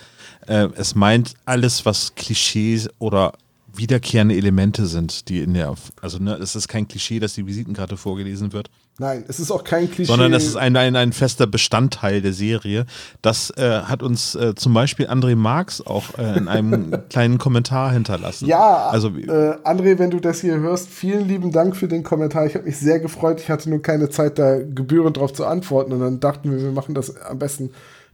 Äh, 0.46 0.70
es 0.76 0.94
meint 0.94 1.34
alles, 1.46 1.88
was 1.88 2.14
Klischees 2.14 2.88
oder 3.00 3.34
wiederkehrende 3.74 4.36
Elemente 4.36 4.86
sind, 4.86 5.28
die 5.28 5.40
in 5.40 5.56
der, 5.56 5.74
also 6.02 6.20
ne, 6.20 6.36
es 6.36 6.56
ist 6.56 6.68
kein 6.68 6.88
Klischee, 6.88 7.20
dass 7.20 7.34
die 7.34 7.48
Visitenkarte 7.48 7.98
vorgelesen 7.98 8.54
wird. 8.54 8.70
Nein, 9.00 9.26
es 9.28 9.40
ist 9.40 9.50
auch 9.50 9.64
kein 9.64 9.90
Klischee. 9.90 10.12
Sondern 10.12 10.34
es 10.34 10.46
ist 10.46 10.56
ein, 10.56 10.78
ein, 10.78 10.96
ein 10.96 11.14
fester 11.14 11.48
Bestandteil 11.48 12.22
der 12.22 12.34
Serie. 12.34 12.86
Das 13.24 13.50
äh, 13.58 13.82
hat 13.82 14.04
uns 14.04 14.36
äh, 14.36 14.54
zum 14.54 14.74
Beispiel 14.76 15.08
André 15.08 15.36
Marx 15.36 15.82
auch 15.82 16.18
äh, 16.20 16.38
in 16.38 16.48
einem 16.48 16.96
kleinen 17.10 17.40
Kommentar 17.40 17.92
hinterlassen. 17.92 18.46
Ja, 18.46 18.90
also 18.90 19.08
äh, 19.10 19.58
André, 19.64 19.98
wenn 19.98 20.12
du 20.12 20.20
das 20.20 20.42
hier 20.42 20.60
hörst, 20.60 20.90
vielen 20.90 21.28
lieben 21.28 21.52
Dank 21.52 21.76
für 21.76 21.88
den 21.88 22.04
Kommentar. 22.04 22.46
Ich 22.46 22.54
habe 22.54 22.66
mich 22.66 22.78
sehr 22.78 23.00
gefreut. 23.00 23.40
Ich 23.40 23.50
hatte 23.50 23.68
nur 23.68 23.82
keine 23.82 24.10
Zeit, 24.10 24.38
da 24.38 24.60
gebührend 24.60 25.18
darauf 25.18 25.34
zu 25.34 25.46
antworten. 25.46 25.92
Und 25.94 26.02
dann 26.02 26.20
dachten 26.20 26.52
wir, 26.52 26.62
wir 26.62 26.72
machen 26.72 26.94
das 26.94 27.18
am 27.18 27.40
besten 27.40 27.72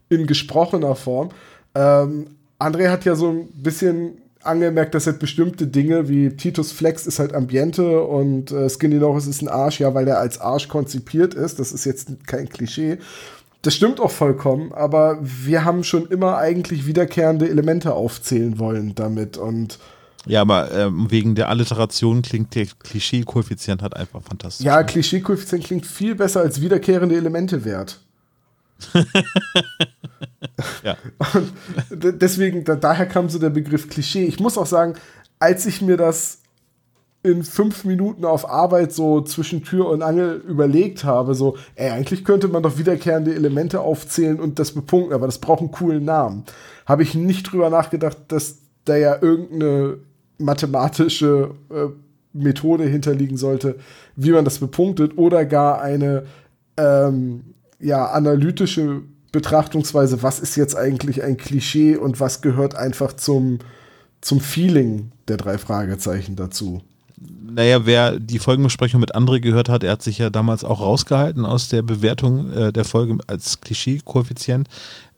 in 0.08 0.28
gesprochener 0.28 0.96
Form. 0.96 1.30
Ähm, 1.76 2.28
André 2.58 2.90
hat 2.90 3.04
ja 3.04 3.16
so 3.16 3.30
ein 3.30 3.48
bisschen 3.52 4.18
angemerkt, 4.44 4.96
dass 4.96 5.06
halt 5.06 5.20
bestimmte 5.20 5.68
Dinge 5.68 6.08
wie 6.08 6.30
Titus 6.30 6.72
Flex 6.72 7.06
ist 7.06 7.20
halt 7.20 7.34
Ambiente 7.34 8.02
und 8.02 8.52
äh, 8.52 8.70
Skinny 8.70 8.96
Norris 8.96 9.28
ist 9.28 9.42
ein 9.42 9.50
Arsch, 9.50 9.80
ja, 9.80 9.94
weil 9.94 10.08
er 10.08 10.20
als 10.20 10.40
Arsch 10.40 10.68
konzipiert 10.68 11.34
ist. 11.34 11.60
Das 11.60 11.72
ist 11.72 11.86
jetzt 11.86 12.10
kein 12.26 12.48
Klischee. 12.48 13.00
Das 13.62 13.76
stimmt 13.76 14.00
auch 14.00 14.12
vollkommen, 14.12 14.72
aber 14.72 15.20
wir 15.22 15.66
haben 15.66 15.84
schon 15.84 16.08
immer 16.08 16.38
eigentlich 16.38 16.86
wiederkehrende 16.86 17.50
Elemente 17.50 17.94
aufzählen 17.94 18.58
wollen 18.58 18.96
damit 18.96 19.38
und 19.38 19.80
ja, 20.26 20.42
aber 20.42 20.72
ähm, 20.72 21.10
wegen 21.10 21.34
der 21.34 21.50
Alliteration 21.50 22.22
klingt 22.22 22.54
der 22.54 22.68
Klischee-Koeffizient 22.68 23.82
halt 23.82 23.96
einfach 23.96 24.22
fantastisch. 24.22 24.66
Ja, 24.66 24.84
Klischee-Koeffizient 24.84 25.64
klingt 25.64 25.86
viel 25.86 26.14
besser 26.16 26.42
als 26.42 26.62
wiederkehrende 26.62 27.16
Elemente 27.16 27.64
wert. 27.66 28.00
ja. 30.84 30.98
Deswegen, 31.92 32.64
da, 32.64 32.76
daher 32.76 33.06
kam 33.06 33.30
so 33.30 33.40
der 33.40 33.50
Begriff 33.50 33.90
Klischee. 33.90 34.26
Ich 34.26 34.40
muss 34.40 34.58
auch 34.58 34.66
sagen, 34.66 34.96
als 35.40 35.66
ich 35.66 35.82
mir 35.82 35.98
das 35.98 36.40
in 37.22 37.44
fünf 37.44 37.84
Minuten 37.84 38.24
auf 38.24 38.50
Arbeit 38.50 38.94
so 38.94 39.22
zwischen 39.22 39.64
Tür 39.64 39.90
und 39.90 40.02
Angel 40.02 40.42
überlegt 40.48 41.04
habe, 41.04 41.36
so, 41.36 41.58
ey, 41.76 41.90
eigentlich 41.90 42.24
könnte 42.24 42.48
man 42.48 42.64
doch 42.64 42.78
wiederkehrende 42.78 43.36
Elemente 43.36 43.82
aufzählen 43.82 44.40
und 44.40 44.58
das 44.58 44.72
bepunkten, 44.72 45.14
aber 45.14 45.26
das 45.26 45.40
braucht 45.40 45.60
einen 45.60 45.72
coolen 45.72 46.06
Namen. 46.06 46.46
Habe 46.86 47.04
ich 47.04 47.16
nicht 47.16 47.52
drüber 47.52 47.70
nachgedacht, 47.70 48.18
dass 48.30 48.60
da 48.86 48.96
ja 48.96 49.22
irgendeine 49.22 49.98
mathematische 50.38 51.52
äh, 51.70 51.88
Methode 52.32 52.86
hinterliegen 52.86 53.36
sollte, 53.36 53.76
wie 54.16 54.32
man 54.32 54.46
das 54.46 54.60
bepunktet, 54.60 55.18
oder 55.18 55.46
gar 55.46 55.82
eine 55.82 56.26
ähm, 56.78 57.54
ja, 57.80 58.06
analytische 58.12 59.02
Betrachtungsweise, 59.32 60.24
was 60.24 60.40
ist 60.40 60.56
jetzt 60.56 60.76
eigentlich 60.76 61.24
ein 61.24 61.38
Klischee 61.38 61.96
und 61.96 62.20
was 62.20 62.42
gehört 62.42 62.76
einfach 62.76 63.14
zum, 63.14 63.60
zum 64.22 64.40
Feeling 64.40 65.12
der 65.28 65.38
drei 65.38 65.58
Fragezeichen 65.58 66.36
dazu. 66.36 66.82
Naja, 67.52 67.86
wer 67.86 68.20
die 68.20 68.40
Folgenbesprechung 68.40 69.02
mit 69.02 69.16
André 69.16 69.40
gehört 69.40 69.70
hat, 69.70 69.84
er 69.84 69.92
hat 69.92 70.02
sich 70.02 70.18
ja 70.20 70.30
damals 70.30 70.64
auch 70.64 70.82
rausgehalten 70.82 71.46
aus 71.46 71.68
der 71.68 71.82
Bewertung 71.82 72.52
äh, 72.52 72.72
der 72.72 72.86
Folge 72.86 73.18
als 73.28 73.60
Klischee-Koeffizient. 73.62 74.68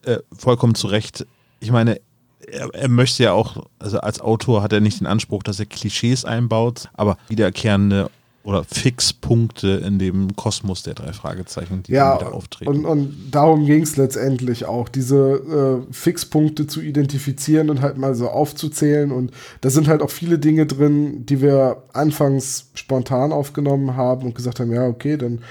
Äh, 0.03 0.17
vollkommen 0.35 0.73
zu 0.75 0.87
Recht. 0.87 1.25
Ich 1.59 1.71
meine, 1.71 1.99
er, 2.47 2.73
er, 2.73 2.89
möchte 2.89 3.23
ja 3.23 3.33
auch, 3.33 3.67
also 3.79 3.99
als 3.99 4.19
Autor 4.19 4.63
hat 4.63 4.73
er 4.73 4.79
nicht 4.79 4.99
den 4.99 5.07
Anspruch, 5.07 5.43
dass 5.43 5.59
er 5.59 5.67
Klischees 5.67 6.25
einbaut, 6.25 6.89
aber 6.93 7.17
wiederkehrende 7.27 8.09
oder 8.43 8.63
Fixpunkte 8.63 9.67
in 9.85 9.99
dem 9.99 10.35
Kosmos 10.35 10.83
der 10.83 10.95
drei 10.95 11.13
Fragezeichen, 11.13 11.83
die 11.83 11.91
ja, 11.91 12.19
wieder 12.19 12.33
auftreten. 12.33 12.69
Und, 12.71 12.85
und 12.85 13.31
darum 13.31 13.65
ging 13.65 13.83
es 13.83 13.97
letztendlich 13.97 14.65
auch, 14.65 14.89
diese 14.89 15.85
äh, 15.89 15.93
Fixpunkte 15.93 16.65
zu 16.65 16.81
identifizieren 16.81 17.69
und 17.69 17.81
halt 17.81 17.97
mal 17.97 18.15
so 18.15 18.29
aufzuzählen. 18.29 19.11
Und 19.11 19.31
da 19.61 19.69
sind 19.69 19.87
halt 19.87 20.01
auch 20.01 20.09
viele 20.09 20.39
Dinge 20.39 20.65
drin, 20.65 21.25
die 21.25 21.41
wir 21.41 21.83
anfangs 21.93 22.71
spontan 22.73 23.31
aufgenommen 23.31 23.95
haben 23.95 24.25
und 24.25 24.35
gesagt 24.35 24.59
haben, 24.59 24.71
ja, 24.71 24.87
okay, 24.87 25.17
dann 25.17 25.41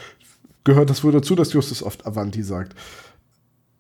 gehört 0.65 0.91
das 0.91 1.05
wohl 1.05 1.13
dazu, 1.13 1.37
dass 1.37 1.53
Justus 1.53 1.83
oft 1.83 2.07
Avanti 2.07 2.43
sagt. 2.43 2.75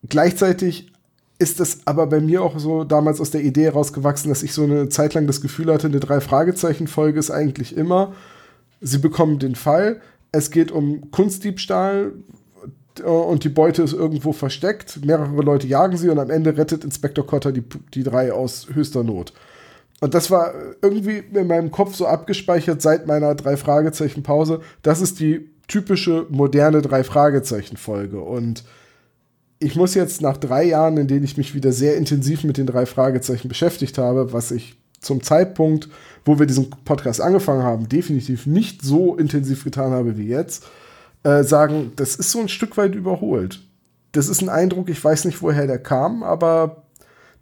Gleichzeitig 0.09 0.93
ist 1.41 1.59
es 1.59 1.81
aber 1.87 2.07
bei 2.07 2.21
mir 2.21 2.43
auch 2.43 2.59
so 2.59 2.85
damals 2.85 3.21
aus 3.21 3.31
der 3.31 3.43
Idee 3.43 3.65
herausgewachsen, 3.65 4.29
dass 4.29 4.43
ich 4.43 4.53
so 4.53 4.63
eine 4.63 4.89
Zeit 4.89 5.15
lang 5.15 5.27
das 5.27 5.41
Gefühl 5.41 5.73
hatte, 5.73 5.89
eine 5.89 5.99
Drei-Fragezeichen-Folge 5.99 7.19
ist 7.19 7.31
eigentlich 7.31 7.77
immer 7.77 8.13
Sie 8.81 8.99
bekommen 8.99 9.39
den 9.39 9.55
Fall. 9.55 10.01
Es 10.33 10.51
geht 10.51 10.71
um 10.71 11.11
Kunstdiebstahl 11.11 12.13
äh, 12.99 13.03
und 13.03 13.45
die 13.45 13.49
Beute 13.49 13.83
ist 13.83 13.93
irgendwo 13.93 14.33
versteckt. 14.33 15.05
Mehrere 15.05 15.43
Leute 15.43 15.67
jagen 15.67 15.97
sie 15.97 16.09
und 16.09 16.19
am 16.19 16.31
Ende 16.31 16.57
rettet 16.57 16.85
Inspektor 16.85 17.27
Cotter 17.27 17.53
die, 17.53 17.65
die 17.95 18.03
drei 18.03 18.33
aus 18.33 18.69
höchster 18.73 19.05
Not. 19.05 19.33
Und 20.01 20.15
das 20.15 20.31
war 20.31 20.55
irgendwie 20.81 21.23
in 21.33 21.47
meinem 21.47 21.71
Kopf 21.71 21.95
so 21.95 22.07
abgespeichert 22.07 22.81
seit 22.81 23.07
meiner 23.07 23.35
Drei-Fragezeichen-Pause. 23.35 24.61
Das 24.83 25.03
ist 25.03 25.21
die 25.21 25.51
typische 25.69 26.27
moderne 26.31 26.81
Drei-Fragezeichen-Folge. 26.81 28.21
Und 28.21 28.65
ich 29.59 29.77
muss 29.77 29.95
jetzt 29.95 30.23
nach 30.23 30.39
drei 30.39 30.65
Jahren, 30.65 30.97
in 30.97 31.07
denen 31.07 31.25
ich 31.25 31.37
mich 31.37 31.55
wieder 31.55 31.71
sehr 31.71 31.99
intensiv 31.99 32.45
mit 32.45 32.57
den 32.57 32.67
drei 32.67 32.87
Fragezeichen 32.87 33.49
beschäftigt 33.49 33.99
habe, 33.99 34.33
was 34.33 34.51
ich 34.51 34.80
zum 35.01 35.23
Zeitpunkt, 35.23 35.89
wo 36.25 36.39
wir 36.39 36.47
diesen 36.47 36.71
Podcast 36.71 37.21
angefangen 37.21 37.63
haben, 37.63 37.89
definitiv 37.89 38.47
nicht 38.47 38.83
so 38.83 39.17
intensiv 39.17 39.65
getan 39.65 39.93
habe 39.93 40.17
wie 40.17 40.29
jetzt, 40.29 40.67
äh, 41.23 41.43
sagen, 41.43 41.93
das 41.97 42.17
ist 42.17 42.31
so 42.31 42.41
ein 42.41 42.49
Stück 42.49 42.77
weit 42.77 42.95
überholt. 42.95 43.61
Das 44.13 44.29
ist 44.29 44.43
ein 44.43 44.49
Eindruck, 44.49 44.89
ich 44.89 45.03
weiß 45.03 45.25
nicht, 45.25 45.41
woher 45.43 45.67
der 45.67 45.79
kam, 45.79 46.23
aber 46.23 46.85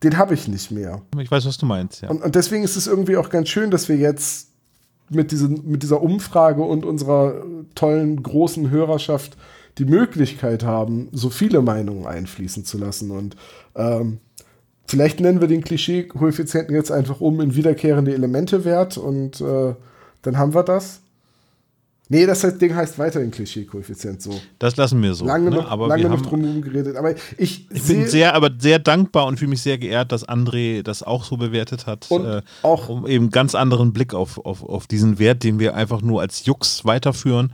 den 0.02 0.16
habe 0.16 0.34
ich 0.34 0.46
nicht 0.48 0.70
mehr. 0.70 1.02
Ich 1.18 1.30
weiß, 1.30 1.46
was 1.46 1.58
du 1.58 1.66
meinst, 1.66 2.02
ja. 2.02 2.10
Und, 2.10 2.22
und 2.22 2.34
deswegen 2.34 2.62
ist 2.62 2.76
es 2.76 2.86
irgendwie 2.86 3.16
auch 3.16 3.30
ganz 3.30 3.48
schön, 3.48 3.70
dass 3.70 3.88
wir 3.88 3.96
jetzt 3.96 4.48
mit, 5.10 5.32
diesen, 5.32 5.68
mit 5.68 5.82
dieser 5.82 6.02
Umfrage 6.02 6.62
und 6.62 6.84
unserer 6.84 7.42
tollen, 7.74 8.22
großen 8.22 8.70
Hörerschaft 8.70 9.36
die 9.78 9.84
Möglichkeit 9.84 10.64
haben, 10.64 11.08
so 11.12 11.30
viele 11.30 11.62
Meinungen 11.62 12.06
einfließen 12.06 12.64
zu 12.64 12.78
lassen. 12.78 13.10
Und 13.10 13.36
ähm, 13.74 14.18
Vielleicht 14.88 15.21
nennen 15.21 15.42
wir 15.42 15.49
den 15.49 15.62
Klischee-Koeffizienten 15.62 16.75
jetzt 16.75 16.90
einfach 16.90 17.21
um 17.21 17.42
in 17.42 17.54
wiederkehrende 17.54 18.14
Elemente-Wert 18.14 18.97
und 18.97 19.38
äh, 19.40 19.75
dann 20.23 20.38
haben 20.38 20.54
wir 20.54 20.62
das. 20.62 21.02
Nee, 22.11 22.25
das 22.25 22.40
Ding 22.57 22.75
heißt 22.75 22.99
weiterhin 22.99 23.30
Klischee-Koeffizient 23.30 24.23
so. 24.23 24.40
Das 24.59 24.76
lassen 24.76 25.02
wir 25.02 25.12
so. 25.12 25.26
Lange 25.26 25.50
ne? 25.50 25.57
noch, 25.57 25.71
aber 25.71 25.88
lange 25.88 26.09
noch 26.09 26.23
drum 26.23 26.62
geredet. 26.62 26.97
Aber 26.97 27.14
ich, 27.37 27.71
ich 27.71 27.83
bin 27.87 28.07
sehr, 28.07 28.35
aber 28.35 28.50
sehr 28.59 28.78
dankbar 28.78 29.26
und 29.26 29.38
fühle 29.38 29.50
mich 29.50 29.61
sehr 29.61 29.76
geehrt, 29.76 30.11
dass 30.11 30.26
André 30.26 30.83
das 30.83 31.02
auch 31.02 31.23
so 31.23 31.37
bewertet 31.37 31.87
hat. 31.87 32.07
Und 32.09 32.25
äh, 32.25 32.40
auch 32.62 32.88
um 32.88 33.07
eben 33.07 33.28
ganz 33.28 33.54
anderen 33.54 33.92
Blick 33.92 34.14
auf, 34.14 34.42
auf, 34.47 34.64
auf 34.64 34.87
diesen 34.87 35.18
Wert, 35.18 35.45
den 35.45 35.59
wir 35.59 35.75
einfach 35.75 36.00
nur 36.00 36.23
als 36.23 36.47
Jux 36.47 36.87
weiterführen. 36.87 37.52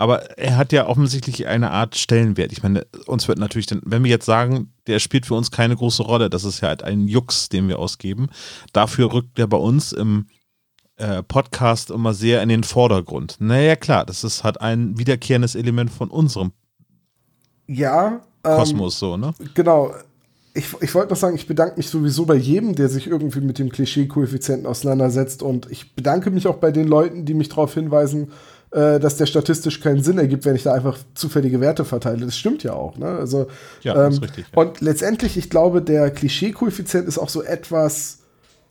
Aber 0.00 0.38
er 0.38 0.56
hat 0.56 0.72
ja 0.72 0.86
offensichtlich 0.86 1.46
eine 1.46 1.72
Art 1.72 1.94
Stellenwert. 1.94 2.52
Ich 2.52 2.62
meine, 2.62 2.86
uns 3.04 3.28
wird 3.28 3.38
natürlich, 3.38 3.66
dann, 3.66 3.82
wenn 3.84 4.02
wir 4.02 4.08
jetzt 4.08 4.24
sagen, 4.24 4.72
der 4.86 4.98
spielt 4.98 5.26
für 5.26 5.34
uns 5.34 5.50
keine 5.50 5.76
große 5.76 6.02
Rolle, 6.02 6.30
das 6.30 6.44
ist 6.44 6.62
ja 6.62 6.68
halt 6.68 6.82
ein 6.82 7.06
Jux, 7.06 7.50
den 7.50 7.68
wir 7.68 7.78
ausgeben. 7.78 8.30
Dafür 8.72 9.12
rückt 9.12 9.38
er 9.38 9.46
bei 9.46 9.58
uns 9.58 9.92
im 9.92 10.24
äh, 10.96 11.22
Podcast 11.22 11.90
immer 11.90 12.14
sehr 12.14 12.42
in 12.42 12.48
den 12.48 12.64
Vordergrund. 12.64 13.36
Naja, 13.40 13.76
klar, 13.76 14.06
das 14.06 14.24
ist 14.24 14.42
halt 14.42 14.62
ein 14.62 14.96
wiederkehrendes 14.96 15.54
Element 15.54 15.90
von 15.90 16.08
unserem 16.08 16.52
ja, 17.66 18.22
ähm, 18.42 18.56
Kosmos, 18.56 18.98
so, 18.98 19.18
ne? 19.18 19.34
Genau. 19.52 19.92
Ich, 20.54 20.74
ich 20.80 20.94
wollte 20.94 21.10
noch 21.10 21.20
sagen, 21.20 21.36
ich 21.36 21.46
bedanke 21.46 21.76
mich 21.76 21.90
sowieso 21.90 22.24
bei 22.24 22.36
jedem, 22.36 22.74
der 22.74 22.88
sich 22.88 23.06
irgendwie 23.06 23.42
mit 23.42 23.58
dem 23.58 23.68
Klischee-Koeffizienten 23.68 24.66
auseinandersetzt. 24.66 25.42
Und 25.42 25.70
ich 25.70 25.94
bedanke 25.94 26.30
mich 26.30 26.46
auch 26.46 26.56
bei 26.56 26.70
den 26.72 26.88
Leuten, 26.88 27.26
die 27.26 27.34
mich 27.34 27.50
darauf 27.50 27.74
hinweisen, 27.74 28.32
äh, 28.72 29.00
dass 29.00 29.16
der 29.16 29.26
statistisch 29.26 29.80
keinen 29.80 30.02
Sinn 30.02 30.18
ergibt, 30.18 30.44
wenn 30.44 30.54
ich 30.54 30.62
da 30.62 30.72
einfach 30.72 30.98
zufällige 31.14 31.60
Werte 31.60 31.84
verteile. 31.84 32.24
Das 32.24 32.36
stimmt 32.36 32.62
ja 32.62 32.72
auch. 32.72 32.96
Ne? 32.96 33.06
Also, 33.06 33.48
ja, 33.82 34.06
ähm, 34.06 34.12
richtig. 34.18 34.46
Ja. 34.54 34.62
Und 34.62 34.80
letztendlich, 34.80 35.36
ich 35.36 35.50
glaube, 35.50 35.82
der 35.82 36.10
Klischee-Koeffizient 36.10 37.08
ist 37.08 37.18
auch 37.18 37.28
so 37.28 37.42
etwas, 37.42 38.20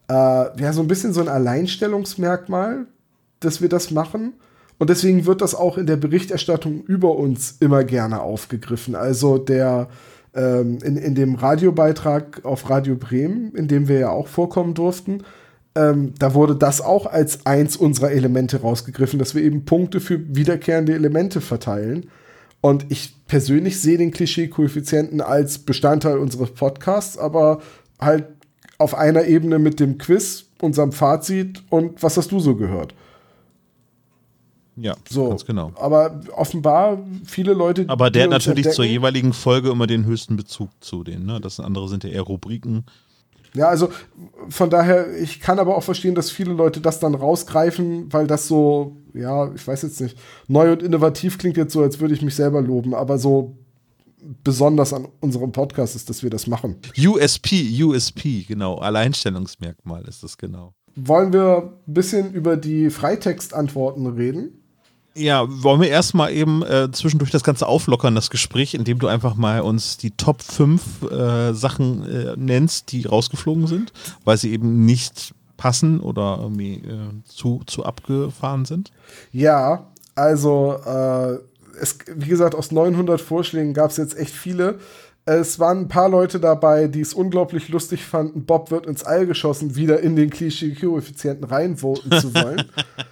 äh, 0.09 0.13
ja, 0.13 0.73
so 0.73 0.81
ein 0.81 0.87
bisschen 0.87 1.13
so 1.13 1.21
ein 1.21 1.27
Alleinstellungsmerkmal, 1.27 2.85
dass 3.39 3.61
wir 3.61 3.69
das 3.69 3.91
machen. 3.91 4.33
Und 4.77 4.89
deswegen 4.89 5.25
wird 5.25 5.41
das 5.41 5.55
auch 5.55 5.77
in 5.77 5.85
der 5.85 5.97
Berichterstattung 5.97 6.83
über 6.83 7.15
uns 7.17 7.57
immer 7.59 7.83
gerne 7.83 8.21
aufgegriffen. 8.21 8.95
Also 8.95 9.37
der 9.37 9.89
ähm, 10.33 10.77
in, 10.83 10.95
in 10.95 11.15
dem 11.15 11.35
Radiobeitrag 11.35 12.45
auf 12.45 12.69
Radio 12.69 12.95
Bremen, 12.95 13.53
in 13.55 13.67
dem 13.67 13.87
wir 13.87 13.99
ja 13.99 14.09
auch 14.09 14.27
vorkommen 14.27 14.73
durften, 14.73 15.23
ähm, 15.75 16.13
da 16.17 16.33
wurde 16.33 16.55
das 16.55 16.81
auch 16.81 17.05
als 17.05 17.45
eins 17.45 17.77
unserer 17.77 18.11
Elemente 18.11 18.61
rausgegriffen, 18.61 19.19
dass 19.19 19.35
wir 19.35 19.43
eben 19.43 19.65
Punkte 19.65 19.99
für 19.99 20.35
wiederkehrende 20.35 20.93
Elemente 20.93 21.41
verteilen. 21.41 22.09
Und 22.61 22.85
ich 22.89 23.15
persönlich 23.27 23.79
sehe 23.79 23.97
den 23.97 24.11
Klischee-Koeffizienten 24.11 25.21
als 25.21 25.59
Bestandteil 25.59 26.17
unseres 26.17 26.51
Podcasts, 26.51 27.17
aber 27.17 27.61
halt 27.99 28.25
auf 28.77 28.95
einer 28.95 29.25
Ebene 29.25 29.59
mit 29.59 29.79
dem 29.79 29.97
Quiz, 29.97 30.45
unserem 30.61 30.91
Fazit 30.91 31.63
und 31.69 32.01
was 32.03 32.17
hast 32.17 32.31
du 32.31 32.39
so 32.39 32.55
gehört? 32.55 32.93
Ja, 34.75 34.95
so, 35.09 35.29
ganz 35.29 35.45
genau. 35.45 35.73
Aber 35.75 36.21
offenbar 36.35 36.99
viele 37.25 37.53
Leute. 37.53 37.85
Aber 37.87 38.09
der 38.09 38.23
hat 38.23 38.29
natürlich 38.29 38.69
zur 38.71 38.85
jeweiligen 38.85 39.33
Folge 39.33 39.69
immer 39.69 39.87
den 39.87 40.05
höchsten 40.05 40.37
Bezug 40.37 40.69
zu 40.79 41.03
denen. 41.03 41.25
Ne? 41.25 41.41
Das 41.41 41.59
andere 41.59 41.89
sind 41.89 42.05
ja 42.05 42.09
eher 42.09 42.21
Rubriken. 42.21 42.85
Ja, 43.53 43.67
also 43.67 43.89
von 44.49 44.69
daher, 44.69 45.15
ich 45.17 45.39
kann 45.39 45.59
aber 45.59 45.75
auch 45.75 45.83
verstehen, 45.83 46.15
dass 46.15 46.29
viele 46.29 46.53
Leute 46.53 46.81
das 46.81 46.99
dann 46.99 47.15
rausgreifen, 47.15 48.11
weil 48.13 48.27
das 48.27 48.47
so, 48.47 48.97
ja, 49.13 49.51
ich 49.53 49.67
weiß 49.67 49.81
jetzt 49.81 50.01
nicht, 50.01 50.17
neu 50.47 50.71
und 50.71 50.83
innovativ 50.83 51.37
klingt 51.37 51.57
jetzt 51.57 51.73
so, 51.73 51.81
als 51.81 51.99
würde 51.99 52.13
ich 52.13 52.21
mich 52.21 52.35
selber 52.35 52.61
loben, 52.61 52.93
aber 52.93 53.17
so 53.17 53.57
besonders 54.43 54.93
an 54.93 55.07
unserem 55.21 55.51
Podcast 55.51 55.95
ist, 55.95 56.09
dass 56.09 56.23
wir 56.23 56.29
das 56.29 56.47
machen. 56.47 56.75
USP, 56.97 57.83
USP, 57.83 58.43
genau, 58.47 58.77
Alleinstellungsmerkmal 58.77 60.03
ist 60.07 60.23
das 60.23 60.37
genau. 60.37 60.73
Wollen 60.95 61.31
wir 61.33 61.73
ein 61.87 61.93
bisschen 61.93 62.33
über 62.33 62.57
die 62.57 62.89
Freitextantworten 62.89 64.07
reden? 64.07 64.58
Ja, 65.15 65.45
wollen 65.47 65.81
wir 65.81 65.89
erstmal 65.89 66.31
eben 66.31 66.63
äh, 66.63 66.91
zwischendurch 66.91 67.31
das 67.31 67.43
Ganze 67.43 67.67
auflockern, 67.67 68.15
das 68.15 68.29
Gespräch, 68.29 68.73
indem 68.73 68.99
du 68.99 69.07
einfach 69.07 69.35
mal 69.35 69.61
uns 69.61 69.97
die 69.97 70.11
Top 70.11 70.41
5 70.41 71.03
äh, 71.11 71.53
Sachen 71.53 72.03
äh, 72.09 72.35
nennst, 72.37 72.91
die 72.91 73.05
rausgeflogen 73.05 73.67
sind, 73.67 73.91
weil 74.23 74.37
sie 74.37 74.51
eben 74.51 74.85
nicht 74.85 75.33
passen 75.57 75.99
oder 75.99 76.37
irgendwie 76.41 76.75
äh, 76.75 77.23
zu, 77.25 77.61
zu 77.65 77.83
abgefahren 77.83 78.65
sind? 78.65 78.91
Ja, 79.31 79.87
also 80.15 80.79
äh, 80.85 81.37
es, 81.79 81.97
wie 82.15 82.29
gesagt, 82.29 82.55
aus 82.55 82.71
900 82.71 83.19
Vorschlägen 83.19 83.73
gab 83.73 83.91
es 83.91 83.97
jetzt 83.97 84.17
echt 84.17 84.33
viele. 84.33 84.79
Es 85.31 85.59
waren 85.59 85.81
ein 85.81 85.87
paar 85.87 86.09
Leute 86.09 86.39
dabei, 86.39 86.87
die 86.87 87.01
es 87.01 87.13
unglaublich 87.13 87.69
lustig 87.69 88.03
fanden, 88.03 88.45
Bob 88.45 88.71
wird 88.71 88.87
ins 88.87 89.03
All 89.03 89.27
geschossen, 89.27 89.75
wieder 89.75 89.99
in 89.99 90.15
den 90.15 90.31
Klischee-Koeffizienten 90.31 91.45
reinvoten 91.45 92.19
zu 92.19 92.33
wollen. 92.33 92.63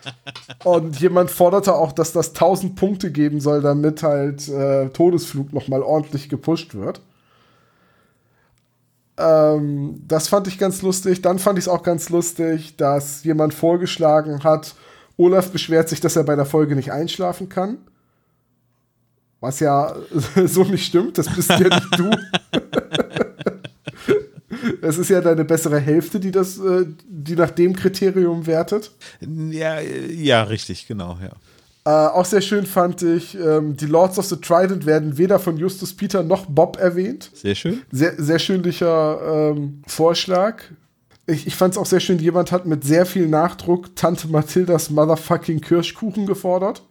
Und 0.63 1.00
jemand 1.00 1.29
forderte 1.29 1.75
auch, 1.75 1.91
dass 1.91 2.13
das 2.13 2.29
1000 2.29 2.75
Punkte 2.75 3.12
geben 3.12 3.39
soll, 3.39 3.62
damit 3.62 4.01
halt 4.01 4.50
äh, 4.50 4.89
Todesflug 4.89 5.53
nochmal 5.53 5.83
ordentlich 5.83 6.27
gepusht 6.27 6.74
wird. 6.74 7.01
Ähm, 9.19 10.01
das 10.07 10.27
fand 10.27 10.47
ich 10.47 10.57
ganz 10.57 10.81
lustig. 10.81 11.21
Dann 11.21 11.38
fand 11.38 11.59
ich 11.59 11.65
es 11.65 11.69
auch 11.69 11.83
ganz 11.83 12.09
lustig, 12.09 12.77
dass 12.77 13.25
jemand 13.25 13.53
vorgeschlagen 13.53 14.43
hat, 14.43 14.74
Olaf 15.17 15.51
beschwert 15.51 15.88
sich, 15.88 16.00
dass 16.00 16.15
er 16.15 16.24
bei 16.24 16.36
der 16.36 16.45
Folge 16.45 16.75
nicht 16.75 16.91
einschlafen 16.91 17.47
kann. 17.47 17.77
Was 19.39 19.60
ja 19.60 19.96
so 20.46 20.64
nicht 20.64 20.85
stimmt, 20.85 21.18
das 21.18 21.33
bist 21.33 21.50
ja 21.50 21.59
nicht 21.59 22.00
du. 22.00 22.09
Es 24.81 24.98
ist 24.98 25.09
ja 25.09 25.22
deine 25.22 25.46
bessere 25.46 25.79
Hälfte, 25.79 26.20
die 26.20 26.31
das, 26.31 26.57
äh, 26.59 26.85
die 27.07 27.35
nach 27.35 27.51
dem 27.51 27.75
Kriterium 27.75 28.48
wertet. 28.48 28.92
Ja, 29.22 29.79
ja, 29.79 30.44
richtig, 30.44 30.88
genau, 30.88 31.18
ja. 31.22 31.31
Äh, 31.85 32.09
auch 32.09 32.25
sehr 32.25 32.42
schön 32.42 32.66
fand 32.66 33.01
ich, 33.01 33.38
ähm, 33.38 33.77
die 33.77 33.85
Lords 33.85 34.18
of 34.18 34.25
the 34.25 34.38
Trident 34.38 34.85
werden 34.85 35.18
weder 35.18 35.40
von 35.40 35.57
Justus 35.57 35.94
Peter 35.94 36.24
noch 36.24 36.46
Bob 36.46 36.77
erwähnt. 36.77 37.31
Sehr 37.33 37.55
schön. 37.55 37.81
Sehr, 37.92 38.14
sehr 38.18 38.40
schönlicher 38.40 39.51
ähm, 39.51 39.83
Vorschlag. 39.88 40.64
Ich, 41.27 41.48
ich 41.48 41.55
fand 41.55 41.74
es 41.74 41.77
auch 41.77 41.85
sehr 41.85 42.00
schön, 42.00 42.20
jemand 42.20 42.51
hat 42.51 42.66
mit 42.66 42.83
sehr 42.83 43.05
viel 43.05 43.27
Nachdruck 43.27 43.96
Tante 43.96 44.27
Mathildas 44.27 44.90
Motherfucking 44.90 45.61
Kirschkuchen 45.61 46.25
gefordert 46.25 46.81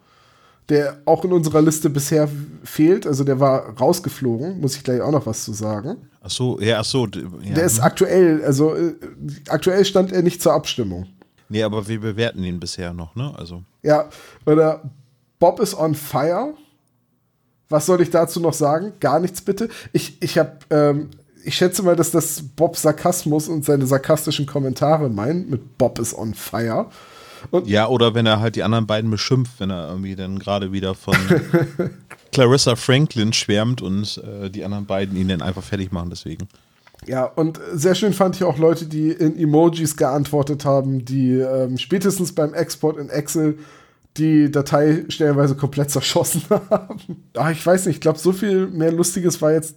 der 0.69 1.01
auch 1.05 1.25
in 1.25 1.33
unserer 1.33 1.63
Liste 1.63 1.91
bisher 1.91 2.29
fehlt. 2.65 3.07
Also 3.07 3.25
der 3.25 3.39
war 3.39 3.79
rausgeflogen, 3.79 4.61
muss 4.61 4.77
ich 4.77 4.85
gleich 4.85 5.01
auch 5.01 5.13
noch 5.13 5.27
was 5.27 5.45
zu 5.45 5.53
sagen. 5.53 5.97
Ach 6.23 6.31
so, 6.31 6.61
ja, 6.61 6.81
ach 6.81 6.85
so. 6.85 7.07
Ja. 7.07 7.55
Der 7.55 7.65
ist 7.65 7.81
aktuell, 7.81 8.45
also 8.45 8.75
äh, 8.75 8.95
aktuell 9.49 9.85
stand 9.85 10.13
er 10.13 10.23
nicht 10.23 10.43
zur 10.43 10.53
Abstimmung. 10.53 11.07
Nee, 11.49 11.63
aber 11.63 11.87
wir 11.87 12.01
bewerten 12.01 12.43
ihn 12.43 12.59
bisher 12.59 12.93
noch, 12.93 13.15
ne? 13.15 13.33
Also. 13.37 13.63
Ja, 13.83 14.09
oder 14.45 14.83
Bob 15.39 15.61
is 15.61 15.79
on 15.79 15.95
fire. 15.95 16.55
Was 17.69 17.87
soll 17.87 18.01
ich 18.01 18.11
dazu 18.11 18.41
noch 18.41 18.53
sagen? 18.53 18.95
Gar 19.01 19.21
nichts 19.21 19.41
bitte. 19.41 19.69
Ich, 19.93 20.21
ich 20.21 20.39
habe, 20.39 20.59
ähm, 20.71 21.11
ich 21.45 21.55
schätze 21.55 21.83
mal, 21.85 21.95
dass 21.95 22.11
das 22.11 22.43
Bob 22.57 22.77
Sarkasmus 22.77 23.49
und 23.49 23.65
seine 23.65 23.87
sarkastischen 23.87 24.47
Kommentare 24.47 25.09
meint 25.09 25.49
mit 25.49 25.79
Bob 25.79 26.01
is 26.01 26.17
on 26.17 26.35
fire. 26.35 26.87
Und 27.51 27.67
ja, 27.67 27.89
oder 27.89 28.15
wenn 28.15 28.27
er 28.27 28.41
halt 28.41 28.57
die 28.57 28.63
anderen 28.63 28.87
beiden 28.87 29.11
beschimpft, 29.11 29.61
wenn 29.61 29.71
er 29.71 29.89
irgendwie 29.89 30.17
dann 30.17 30.39
gerade 30.39 30.73
wieder 30.73 30.95
von 30.95 31.17
Clarissa 32.33 32.77
Franklin 32.77 33.33
schwärmt 33.33 33.83
und 33.83 34.23
äh, 34.25 34.51
die 34.51 34.65
anderen 34.65 34.87
beiden 34.87 35.17
ihn 35.17 35.29
dann 35.29 35.43
einfach 35.43 35.63
fertig 35.63 35.93
machen, 35.93 36.11
deswegen. 36.11 36.49
Ja, 37.07 37.25
und 37.25 37.61
sehr 37.73 37.95
schön 37.95 38.13
fand 38.13 38.37
ich 38.37 38.45
auch 38.45 38.59
Leute, 38.59 38.87
die 38.87 39.11
in 39.11 39.39
Emojis 39.39 39.97
geantwortet 39.97 40.65
haben, 40.65 41.05
die 41.05 41.33
ähm, 41.33 41.79
spätestens 41.79 42.35
beim 42.35 42.55
Export 42.55 42.97
in 42.97 43.11
Excel 43.11 43.59
die 44.17 44.51
Datei 44.51 45.05
stellenweise 45.09 45.57
komplett 45.57 45.91
zerschossen 45.91 46.43
haben. 46.51 46.99
Ach, 47.35 47.51
ich 47.51 47.65
weiß 47.65 47.87
nicht, 47.87 47.97
ich 47.97 48.01
glaube, 48.01 48.19
so 48.19 48.33
viel 48.33 48.67
mehr 48.67 48.93
Lustiges 48.93 49.41
war 49.43 49.53
jetzt 49.53 49.77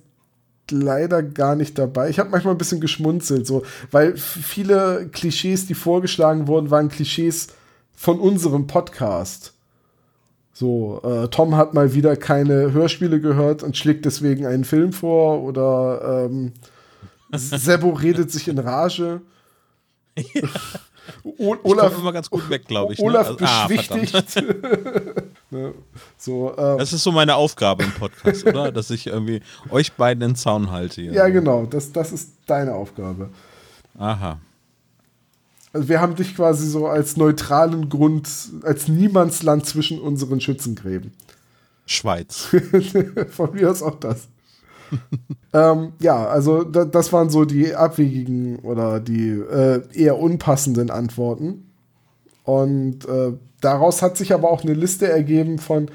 leider 0.71 1.23
gar 1.23 1.55
nicht 1.55 1.77
dabei. 1.77 2.09
Ich 2.09 2.19
habe 2.19 2.29
manchmal 2.29 2.53
ein 2.53 2.57
bisschen 2.57 2.81
geschmunzelt, 2.81 3.45
so, 3.45 3.63
weil 3.91 4.17
viele 4.17 5.09
Klischees, 5.11 5.65
die 5.65 5.73
vorgeschlagen 5.73 6.47
wurden, 6.47 6.71
waren 6.71 6.89
Klischees 6.89 7.47
von 7.95 8.19
unserem 8.19 8.67
Podcast. 8.67 9.53
So, 10.53 11.01
äh, 11.03 11.27
Tom 11.29 11.55
hat 11.55 11.73
mal 11.73 11.93
wieder 11.93 12.17
keine 12.17 12.73
Hörspiele 12.73 13.21
gehört 13.21 13.63
und 13.63 13.77
schlägt 13.77 14.05
deswegen 14.05 14.45
einen 14.45 14.65
Film 14.65 14.91
vor 14.91 15.41
oder 15.43 16.27
ähm, 16.29 16.53
Sebo 17.31 17.91
redet 17.91 18.31
sich 18.31 18.47
in 18.47 18.59
Rage. 18.59 19.21
Ja. 20.17 20.41
Olaf 21.63 21.97
immer 21.97 22.11
ganz 22.11 22.29
gut 22.29 22.49
weg, 22.49 22.67
glaube 22.67 22.93
ich. 22.93 22.99
Ne? 22.99 23.05
Olaf 23.05 23.39
ne? 23.39 23.47
also, 23.47 23.67
beschwichtigt. 23.67 24.35
ne? 25.49 25.73
so, 26.17 26.53
ähm, 26.57 26.77
das 26.77 26.93
ist 26.93 27.03
so 27.03 27.11
meine 27.11 27.35
Aufgabe 27.35 27.83
im 27.83 27.91
Podcast, 27.91 28.45
oder? 28.45 28.71
Dass 28.73 28.89
ich 28.89 29.07
irgendwie 29.07 29.41
euch 29.69 29.93
beiden 29.93 30.23
in 30.23 30.35
Zaun 30.35 30.71
halte. 30.71 31.01
Ja, 31.01 31.29
genau. 31.29 31.65
Das, 31.65 31.91
das 31.91 32.11
ist 32.11 32.31
deine 32.45 32.73
Aufgabe. 32.73 33.29
Aha. 33.97 34.39
Also 35.71 35.87
wir 35.87 36.01
haben 36.01 36.15
dich 36.15 36.35
quasi 36.35 36.67
so 36.67 36.87
als 36.87 37.15
neutralen 37.15 37.89
Grund, 37.89 38.27
als 38.63 38.87
Niemandsland 38.87 39.65
zwischen 39.65 39.99
unseren 39.99 40.41
Schützengräben. 40.41 41.13
Schweiz. 41.85 42.47
Von 43.29 43.53
mir 43.53 43.69
aus 43.69 43.83
auch 43.83 43.99
das. 43.99 44.27
ähm, 45.53 45.93
ja, 45.99 46.27
also 46.27 46.63
da, 46.63 46.85
das 46.85 47.11
waren 47.13 47.29
so 47.29 47.45
die 47.45 47.75
abwegigen 47.75 48.59
oder 48.59 48.99
die 48.99 49.29
äh, 49.29 49.81
eher 49.93 50.19
unpassenden 50.19 50.89
Antworten. 50.91 51.65
Und 52.43 53.05
äh, 53.07 53.33
daraus 53.61 54.01
hat 54.01 54.17
sich 54.17 54.33
aber 54.33 54.49
auch 54.49 54.63
eine 54.63 54.73
Liste 54.73 55.07
ergeben 55.07 55.59
von 55.59 55.89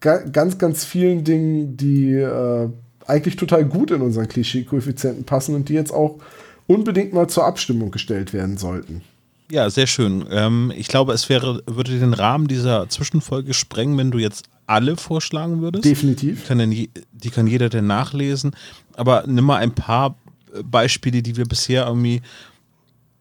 ga 0.00 0.18
ganz, 0.18 0.58
ganz 0.58 0.84
vielen 0.84 1.24
Dingen, 1.24 1.76
die 1.76 2.12
äh, 2.12 2.68
eigentlich 3.06 3.36
total 3.36 3.64
gut 3.64 3.90
in 3.90 4.02
unseren 4.02 4.28
Klischee-Koeffizienten 4.28 5.24
passen 5.24 5.54
und 5.54 5.68
die 5.68 5.74
jetzt 5.74 5.92
auch 5.92 6.18
unbedingt 6.66 7.12
mal 7.12 7.28
zur 7.28 7.46
Abstimmung 7.46 7.90
gestellt 7.90 8.32
werden 8.32 8.56
sollten. 8.56 9.02
Ja, 9.50 9.68
sehr 9.68 9.86
schön. 9.86 10.24
Ähm, 10.30 10.72
ich 10.74 10.88
glaube, 10.88 11.12
es 11.12 11.28
wäre, 11.28 11.62
würde 11.66 11.98
den 11.98 12.14
Rahmen 12.14 12.48
dieser 12.48 12.88
Zwischenfolge 12.88 13.52
sprengen, 13.52 13.98
wenn 13.98 14.10
du 14.10 14.18
jetzt 14.18 14.48
alle 14.66 14.96
vorschlagen 14.96 15.60
würdest. 15.60 15.84
Definitiv. 15.84 16.42
Die 16.42 16.46
kann, 16.48 16.58
dann, 16.58 16.70
die 16.70 17.30
kann 17.30 17.46
jeder 17.46 17.68
dann 17.68 17.86
nachlesen. 17.86 18.54
Aber 18.94 19.24
nimm 19.26 19.44
mal 19.44 19.56
ein 19.56 19.74
paar 19.74 20.16
äh, 20.54 20.62
Beispiele, 20.62 21.22
die 21.22 21.36
wir 21.36 21.44
bisher 21.44 21.86
irgendwie 21.86 22.22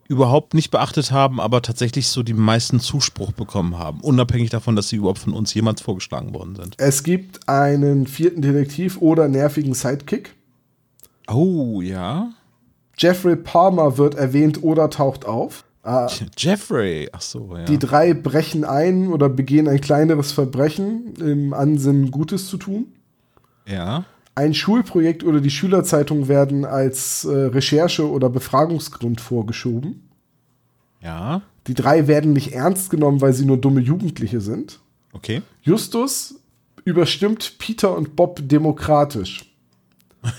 überhaupt 0.08 0.54
nicht 0.54 0.70
beachtet 0.70 1.12
haben, 1.12 1.40
aber 1.40 1.62
tatsächlich 1.62 2.08
so 2.08 2.24
die 2.24 2.34
meisten 2.34 2.80
Zuspruch 2.80 3.32
bekommen 3.32 3.80
haben, 3.80 4.02
unabhängig 4.02 4.50
davon, 4.50 4.76
dass 4.76 4.90
sie 4.90 4.98
überhaupt 4.98 5.20
von 5.20 5.34
uns 5.34 5.54
jemals 5.54 5.82
vorgeschlagen 5.82 6.34
worden 6.34 6.56
sind. 6.56 6.76
Es 6.78 7.04
gibt 7.04 7.48
einen 7.48 8.06
vierten 8.06 8.42
Detektiv 8.42 8.98
oder 9.02 9.28
nervigen 9.28 9.74
Sidekick. 9.74 10.36
Oh, 11.28 11.82
ja. 11.82 12.32
Jeffrey 12.98 13.36
Palmer 13.36 13.98
wird 13.98 14.16
erwähnt 14.16 14.62
oder 14.62 14.90
taucht 14.90 15.26
auf. 15.26 15.64
Ah, 15.84 16.10
Jeffrey, 16.38 17.10
ach 17.12 17.22
so, 17.22 17.58
ja. 17.58 17.66
Die 17.66 17.78
drei 17.78 18.14
brechen 18.14 18.64
ein 18.64 19.10
oder 19.10 19.28
begehen 19.28 19.68
ein 19.68 19.82
kleineres 19.82 20.32
Verbrechen 20.32 21.14
im 21.18 21.54
Ansinnen, 21.54 22.10
Gutes 22.10 22.48
zu 22.48 22.56
tun. 22.58 22.94
Ja. 23.68 24.06
Ein 24.34 24.54
Schulprojekt 24.54 25.26
oder 25.26 25.42
die 25.42 25.52
Schülerzeitung 25.52 26.30
werden 26.30 26.64
als 26.64 27.26
äh, 27.26 27.32
Recherche- 27.32 28.10
oder 28.10 28.30
Befragungsgrund 28.30 29.20
vorgeschoben. 29.20 30.10
Ja. 31.02 31.42
Die 31.68 31.74
drei 31.74 32.08
werden 32.08 32.32
nicht 32.32 32.54
ernst 32.54 32.90
genommen, 32.90 33.20
weil 33.20 33.34
sie 33.34 33.46
nur 33.46 33.58
dumme 33.58 33.82
Jugendliche 33.82 34.40
sind. 34.40 34.80
Okay. 35.12 35.42
Justus 35.62 36.36
überstimmt 36.86 37.58
Peter 37.60 37.96
und 37.96 38.16
Bob 38.16 38.40
demokratisch. 38.42 39.54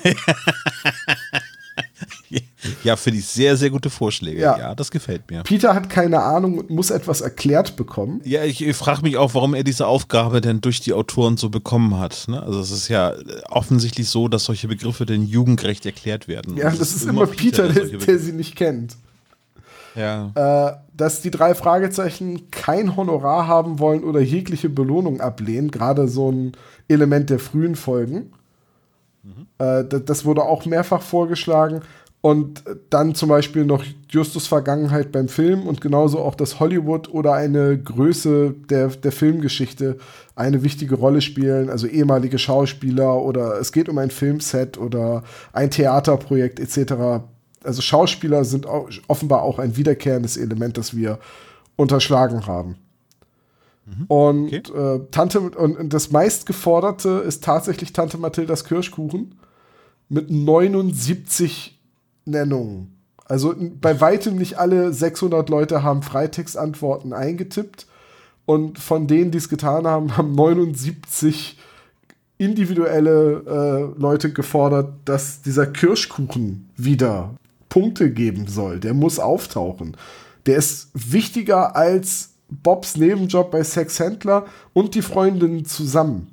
Ja, 2.83 2.97
finde 2.97 3.19
ich 3.21 3.27
sehr, 3.27 3.57
sehr 3.57 3.71
gute 3.71 3.91
Vorschläge. 3.91 4.41
Ja. 4.41 4.59
Ja. 4.59 4.75
das 4.75 4.91
gefällt 4.91 5.31
mir. 5.31 5.43
Peter 5.43 5.75
hat 5.75 5.91
keine 5.91 6.23
Ahnung 6.23 6.59
und 6.59 6.71
muss 6.71 6.91
etwas 6.91 7.21
erklärt 7.21 7.77
bekommen. 7.77 8.21
Ja, 8.25 8.45
ich, 8.45 8.65
ich 8.65 8.77
frage 8.77 9.03
mich 9.03 9.17
auch, 9.17 9.35
warum 9.35 9.55
er 9.55 9.65
diese 9.65 9.87
Aufgabe 9.87 10.41
denn 10.41 10.61
durch 10.61 10.81
die 10.81 10.93
Autoren 10.93 11.37
so 11.37 11.51
bekommen 11.51 11.99
hat. 11.99 12.25
Ne? 12.29 12.43
Also 12.43 12.61
es 12.61 12.71
ist 12.71 12.89
ja 12.89 13.11
äh, 13.11 13.43
offensichtlich 13.49 14.09
so, 14.09 14.29
dass 14.29 14.45
solche 14.45 14.69
Begriffe 14.69 15.07
denn 15.07 15.25
jugendgerecht 15.25 15.87
erklärt 15.87 16.29
werden. 16.29 16.57
Ja, 16.57 16.71
das 16.71 16.95
ist 16.95 17.05
immer 17.05 17.27
Peter, 17.27 17.69
der, 17.69 17.87
solche 17.87 17.99
der 17.99 18.19
sie 18.19 18.33
nicht 18.33 18.57
kennt. 18.57 18.97
Ja. 19.95 20.33
Äh, 20.35 20.77
dass 20.93 21.21
die 21.21 21.31
drei 21.31 21.55
Fragezeichen 21.55 22.51
kein 22.51 22.97
Honorar 22.97 23.47
haben 23.47 23.79
wollen 23.79 24.05
oder 24.05 24.21
jegliche 24.21 24.69
Belohnung 24.69 25.21
ablehnen, 25.21 25.71
gerade 25.71 26.09
so 26.09 26.31
ein 26.31 26.53
Element 26.89 27.31
der 27.31 27.39
frühen 27.39 27.77
Folgen. 27.77 28.33
Äh, 29.59 29.85
das, 29.85 30.05
das 30.05 30.25
wurde 30.25 30.43
auch 30.43 30.65
mehrfach 30.67 31.03
vorgeschlagen. 31.03 31.83
Und 32.25 32.65
dann 32.89 33.15
zum 33.15 33.29
Beispiel 33.29 33.67
noch 33.67 33.85
Justus 34.09 34.47
Vergangenheit 34.47 35.13
beim 35.13 35.29
Film 35.29 35.67
und 35.67 35.83
genauso 35.83 36.21
auch, 36.21 36.35
dass 36.35 36.59
Hollywood 36.59 37.13
oder 37.13 37.35
eine 37.35 37.79
Größe 37.79 38.55
der, 38.71 38.89
der 38.89 39.13
Filmgeschichte 39.13 39.99
eine 40.35 40.63
wichtige 40.63 40.95
Rolle 40.95 41.21
spielen, 41.21 41.69
also 41.69 41.87
ehemalige 41.87 42.39
Schauspieler 42.39 43.21
oder 43.21 43.61
es 43.61 43.73
geht 43.73 43.91
um 43.91 43.99
ein 43.99 44.09
Filmset 44.09 44.79
oder 44.79 45.23
ein 45.53 45.71
Theaterprojekt 45.71 46.61
etc. 46.61 47.27
Also 47.63 47.83
Schauspieler 47.83 48.47
sind 48.47 48.65
auch, 48.65 48.89
offenbar 49.07 49.43
auch 49.43 49.59
ein 49.59 49.77
wiederkehrendes 49.77 50.39
Element, 50.39 50.79
das 50.79 50.97
wir 50.97 51.19
unterschlagen 51.77 52.47
haben. 52.47 52.77
Und 54.09 54.47
Okay. 54.47 54.63
äh, 54.75 55.01
Tante 55.11 55.41
und 55.41 55.57
und 55.57 55.93
das 55.93 56.11
meistgeforderte 56.11 57.23
ist 57.27 57.45
tatsächlich 57.45 57.93
Tante 57.93 58.17
Mathildas 58.17 58.65
Kirschkuchen 58.65 59.35
mit 60.09 60.31
79 60.31 61.74
Nennungen. 62.25 62.95
Also 63.27 63.55
bei 63.81 64.01
weitem 64.01 64.37
nicht 64.37 64.59
alle 64.59 64.93
600 64.93 65.49
Leute 65.49 65.83
haben 65.83 66.03
Freitextantworten 66.03 67.13
eingetippt 67.13 67.87
und 68.45 68.79
von 68.79 69.07
denen, 69.07 69.31
die 69.31 69.39
es 69.39 69.49
getan 69.49 69.87
haben, 69.87 70.17
haben 70.17 70.35
79 70.35 71.59
individuelle 72.37 73.95
äh, 73.97 74.01
Leute 74.01 74.33
gefordert, 74.33 74.93
dass 75.05 75.41
dieser 75.41 75.67
Kirschkuchen 75.67 76.69
wieder 76.77 77.35
Punkte 77.69 78.11
geben 78.11 78.47
soll. 78.47 78.81
Der 78.81 78.93
muss 78.93 79.19
auftauchen. 79.19 79.97
Der 80.47 80.57
ist 80.57 80.91
wichtiger 80.93 81.75
als 81.77 82.35
Bobs 82.49 82.97
Nebenjob 82.97 83.51
bei 83.51 83.65
Sexhändler 83.65 84.47
und 84.73 84.95
die 84.95 85.03
Freundinnen 85.03 85.65
zusammen. 85.65 86.33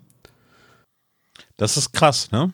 Das 1.58 1.78
ist 1.78 1.94
krass, 1.94 2.32
ne? 2.32 2.52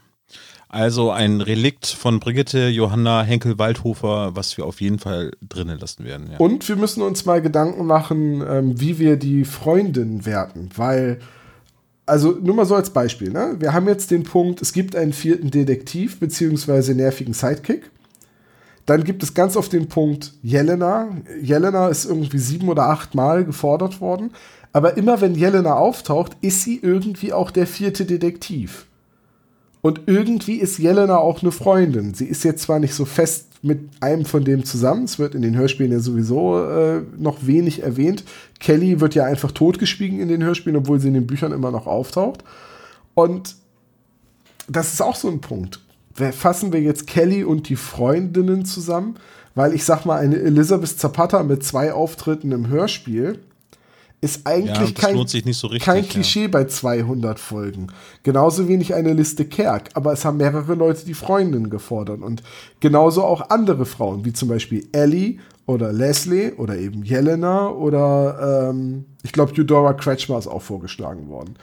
Also 0.69 1.11
ein 1.11 1.39
Relikt 1.39 1.85
von 1.87 2.19
Brigitte 2.19 2.67
Johanna 2.67 3.23
Henkel-Waldhofer, 3.23 4.35
was 4.35 4.57
wir 4.57 4.65
auf 4.65 4.81
jeden 4.81 4.99
Fall 4.99 5.31
drinnen 5.47 5.79
lassen 5.79 6.03
werden. 6.03 6.29
Ja. 6.31 6.37
Und 6.39 6.67
wir 6.67 6.75
müssen 6.75 7.01
uns 7.01 7.25
mal 7.25 7.41
Gedanken 7.41 7.85
machen, 7.85 8.43
ähm, 8.47 8.79
wie 8.79 8.99
wir 8.99 9.15
die 9.15 9.45
Freundin 9.45 10.25
werten, 10.25 10.69
weil, 10.75 11.19
also 12.05 12.31
nur 12.31 12.55
mal 12.55 12.65
so 12.65 12.75
als 12.75 12.89
Beispiel, 12.89 13.31
ne? 13.31 13.55
wir 13.59 13.73
haben 13.73 13.87
jetzt 13.87 14.11
den 14.11 14.23
Punkt, 14.23 14.61
es 14.61 14.73
gibt 14.73 14.95
einen 14.95 15.13
vierten 15.13 15.51
Detektiv 15.51 16.19
beziehungsweise 16.19 16.95
nervigen 16.95 17.33
Sidekick. 17.33 17.89
Dann 18.85 19.03
gibt 19.03 19.23
es 19.23 19.33
ganz 19.33 19.55
oft 19.57 19.73
den 19.73 19.87
Punkt 19.87 20.33
Jelena. 20.41 21.09
Jelena 21.41 21.89
ist 21.89 22.05
irgendwie 22.05 22.39
sieben 22.39 22.69
oder 22.69 22.87
acht 22.87 23.15
Mal 23.15 23.43
gefordert 23.43 23.99
worden. 23.99 24.31
Aber 24.71 24.95
immer 24.97 25.19
wenn 25.21 25.35
Jelena 25.35 25.75
auftaucht, 25.75 26.37
ist 26.41 26.61
sie 26.61 26.79
irgendwie 26.81 27.33
auch 27.33 27.51
der 27.51 27.67
vierte 27.67 28.05
Detektiv. 28.05 28.86
Und 29.81 30.01
irgendwie 30.07 30.55
ist 30.55 30.79
Jelena 30.79 31.17
auch 31.17 31.41
eine 31.41 31.51
Freundin. 31.51 32.13
Sie 32.13 32.25
ist 32.25 32.43
jetzt 32.43 32.63
zwar 32.63 32.79
nicht 32.79 32.93
so 32.93 33.05
fest 33.05 33.47
mit 33.61 33.89
einem 34.01 34.25
von 34.25 34.43
dem 34.43 34.65
zusammen, 34.65 35.05
es 35.05 35.17
wird 35.19 35.35
in 35.35 35.41
den 35.41 35.55
Hörspielen 35.55 35.91
ja 35.91 35.99
sowieso 35.99 36.63
äh, 36.63 37.01
noch 37.17 37.45
wenig 37.45 37.83
erwähnt. 37.83 38.23
Kelly 38.59 38.99
wird 38.99 39.15
ja 39.15 39.25
einfach 39.25 39.51
totgeschwiegen 39.51 40.19
in 40.19 40.27
den 40.27 40.43
Hörspielen, 40.43 40.77
obwohl 40.77 40.99
sie 40.99 41.07
in 41.07 41.15
den 41.15 41.27
Büchern 41.27 41.51
immer 41.51 41.71
noch 41.71 41.87
auftaucht. 41.87 42.43
Und 43.13 43.55
das 44.67 44.93
ist 44.93 45.01
auch 45.01 45.15
so 45.15 45.27
ein 45.27 45.41
Punkt. 45.41 45.79
Fassen 46.13 46.73
wir 46.73 46.81
jetzt 46.81 47.07
Kelly 47.07 47.43
und 47.43 47.69
die 47.69 47.75
Freundinnen 47.75 48.65
zusammen? 48.65 49.15
Weil 49.55 49.73
ich 49.73 49.85
sag 49.85 50.05
mal, 50.05 50.19
eine 50.19 50.37
Elisabeth 50.37 50.99
Zapata 50.99 51.41
mit 51.43 51.63
zwei 51.63 51.93
Auftritten 51.93 52.51
im 52.51 52.67
Hörspiel 52.67 53.39
ist 54.19 54.47
eigentlich 54.47 54.93
das 54.93 54.93
kein, 54.95 55.27
so 55.53 55.67
richtig, 55.67 55.85
kein 55.85 56.03
ja. 56.03 56.09
Klischee 56.09 56.47
bei 56.47 56.65
200 56.65 57.39
Folgen. 57.39 57.87
Genauso 58.23 58.67
wenig 58.67 58.95
eine 58.95 59.13
Liste 59.13 59.45
Kerk, 59.45 59.91
aber 59.93 60.11
es 60.11 60.25
haben 60.25 60.37
mehrere 60.37 60.73
Leute 60.73 61.05
die 61.05 61.13
Freundin 61.13 61.69
gefordert 61.69 62.21
und 62.21 62.41
genauso 62.79 63.23
auch 63.23 63.49
andere 63.49 63.85
Frauen, 63.85 64.25
wie 64.25 64.33
zum 64.33 64.49
Beispiel 64.49 64.87
Ellie 64.91 65.37
oder 65.67 65.93
Leslie 65.93 66.53
oder 66.53 66.77
eben 66.77 67.03
Jelena 67.03 67.69
oder 67.69 68.69
ähm, 68.71 69.05
ich 69.21 69.33
glaube 69.33 69.53
Eudora 69.55 69.93
Kretschmer 69.93 70.39
ist 70.39 70.47
auch 70.47 70.63
vorgeschlagen 70.63 71.29
worden. 71.29 71.55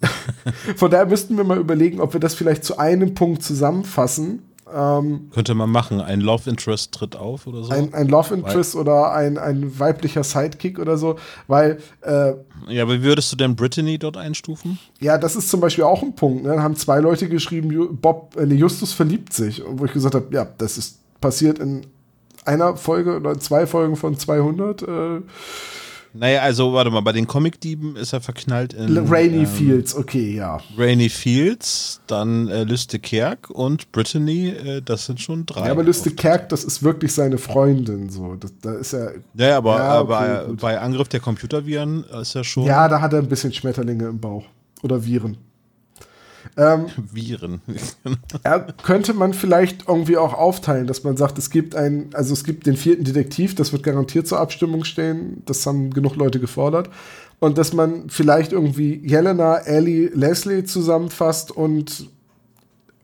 Von 0.76 0.90
daher 0.90 1.06
müssten 1.06 1.36
wir 1.36 1.44
mal 1.44 1.58
überlegen, 1.58 2.00
ob 2.00 2.14
wir 2.14 2.20
das 2.20 2.34
vielleicht 2.34 2.64
zu 2.64 2.78
einem 2.78 3.14
Punkt 3.14 3.42
zusammenfassen. 3.42 4.42
Ähm, 4.74 5.30
Könnte 5.32 5.54
man 5.54 5.70
machen. 5.70 6.00
Ein 6.00 6.20
Love 6.20 6.48
Interest 6.48 6.92
tritt 6.92 7.16
auf 7.16 7.46
oder 7.46 7.64
so. 7.64 7.72
ein, 7.72 7.92
ein 7.94 8.08
Love 8.08 8.34
Interest 8.34 8.74
oder 8.76 9.12
ein, 9.12 9.38
ein 9.38 9.78
weiblicher 9.78 10.24
Sidekick 10.24 10.78
oder 10.78 10.96
so, 10.96 11.16
weil 11.46 11.78
äh, 12.02 12.32
ja, 12.68 12.82
aber 12.82 12.94
wie 12.94 13.02
würdest 13.02 13.32
du 13.32 13.36
denn 13.36 13.56
Brittany 13.56 13.98
dort 13.98 14.16
einstufen? 14.16 14.78
Ja, 15.00 15.18
das 15.18 15.36
ist 15.36 15.50
zum 15.50 15.60
Beispiel 15.60 15.84
auch 15.84 16.02
ein 16.02 16.14
Punkt. 16.14 16.44
Ne? 16.44 16.54
Da 16.54 16.62
haben 16.62 16.76
zwei 16.76 17.00
Leute 17.00 17.28
geschrieben, 17.28 17.98
Bob, 18.00 18.36
äh, 18.36 18.44
Justus 18.44 18.92
verliebt 18.92 19.32
sich. 19.32 19.62
Wo 19.66 19.84
ich 19.84 19.92
gesagt 19.92 20.14
habe, 20.14 20.26
ja, 20.32 20.46
das 20.58 20.78
ist 20.78 20.98
passiert 21.20 21.58
in 21.58 21.86
einer 22.44 22.76
Folge 22.76 23.16
oder 23.16 23.38
zwei 23.38 23.66
Folgen 23.66 23.96
von 23.96 24.16
200. 24.16 24.82
Äh, 24.82 24.86
Naja, 26.12 26.42
also 26.42 26.72
warte 26.72 26.90
mal, 26.90 27.00
bei 27.00 27.12
den 27.12 27.26
Comic-Dieben 27.26 27.96
ist 27.96 28.12
er 28.12 28.20
verknallt 28.20 28.72
in 28.72 28.96
Rainy 28.96 29.38
ähm, 29.38 29.46
Fields, 29.46 29.94
okay, 29.94 30.34
ja. 30.34 30.58
Rainy 30.76 31.08
Fields, 31.08 32.00
dann 32.06 32.48
äh, 32.48 32.64
Lüste 32.64 32.98
Kerk 32.98 33.50
und 33.50 33.92
Brittany, 33.92 34.48
äh, 34.48 34.82
das 34.82 35.06
sind 35.06 35.20
schon 35.20 35.46
drei. 35.46 35.66
ja 35.66 35.72
aber 35.72 35.84
Lüste 35.84 36.10
Kerk, 36.10 36.48
das 36.48 36.64
ist 36.64 36.82
wirklich 36.82 37.12
seine 37.12 37.38
Freundin. 37.38 38.10
So. 38.10 38.34
Das, 38.34 38.52
da 38.60 38.74
ist 38.74 38.92
er. 38.92 39.14
Ja, 39.34 39.48
ja, 39.48 39.56
aber 39.58 39.76
Ja, 39.76 39.96
äh, 39.96 40.00
okay, 40.00 40.08
bei, 40.08 40.54
bei 40.54 40.80
Angriff 40.80 41.08
der 41.08 41.20
Computerviren 41.20 42.04
ist 42.04 42.34
er 42.34 42.44
schon 42.44 42.64
Ja, 42.64 42.88
da 42.88 43.00
hat 43.00 43.12
er 43.12 43.20
ein 43.20 43.28
bisschen 43.28 43.52
Schmetterlinge 43.52 44.08
im 44.08 44.18
Bauch. 44.18 44.44
Oder 44.82 45.04
Viren. 45.04 45.36
Viren. 47.12 47.60
Ja, 48.44 48.58
könnte 48.58 49.14
man 49.14 49.34
vielleicht 49.34 49.88
irgendwie 49.88 50.16
auch 50.16 50.34
aufteilen, 50.34 50.86
dass 50.86 51.04
man 51.04 51.16
sagt, 51.16 51.38
es 51.38 51.50
gibt 51.50 51.74
einen, 51.74 52.14
also 52.14 52.32
es 52.32 52.44
gibt 52.44 52.66
den 52.66 52.76
vierten 52.76 53.04
Detektiv, 53.04 53.54
das 53.54 53.72
wird 53.72 53.82
garantiert 53.82 54.26
zur 54.26 54.40
Abstimmung 54.40 54.84
stehen, 54.84 55.42
das 55.46 55.66
haben 55.66 55.90
genug 55.90 56.16
Leute 56.16 56.40
gefordert. 56.40 56.90
Und 57.38 57.56
dass 57.56 57.72
man 57.72 58.10
vielleicht 58.10 58.52
irgendwie 58.52 59.00
Jelena, 59.06 59.56
Ellie, 59.58 60.10
Leslie 60.12 60.64
zusammenfasst 60.64 61.50
und 61.50 62.10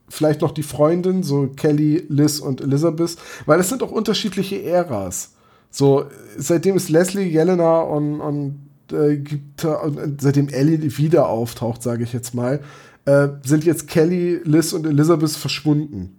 vielleicht 0.09 0.41
noch 0.43 0.53
die 0.53 0.63
Freundin, 0.63 1.23
so 1.23 1.49
Kelly, 1.49 2.05
Liz 2.09 2.39
und 2.39 2.61
Elizabeth, 2.61 3.17
weil 3.47 3.61
es 3.61 3.69
sind 3.69 3.83
auch 3.83 3.91
unterschiedliche 3.91 4.63
Äras. 4.63 5.33
So, 5.71 6.05
seitdem 6.37 6.77
es 6.77 6.89
Leslie, 6.89 7.25
Jelena 7.25 7.81
und, 7.81 8.21
und, 8.21 8.69
äh, 8.93 9.17
gibt, 9.17 9.65
und 9.65 10.21
seitdem 10.21 10.49
Ellie 10.49 10.97
wieder 10.97 11.29
auftaucht, 11.29 11.83
sage 11.83 12.05
ich 12.05 12.13
jetzt 12.13 12.35
mal, 12.35 12.61
äh, 13.07 13.29
sind 13.45 13.65
jetzt 13.65 13.89
Kelly, 13.89 14.41
Liz 14.45 14.73
und 14.73 14.87
Elizabeth 14.87 15.31
verschwunden. 15.31 16.19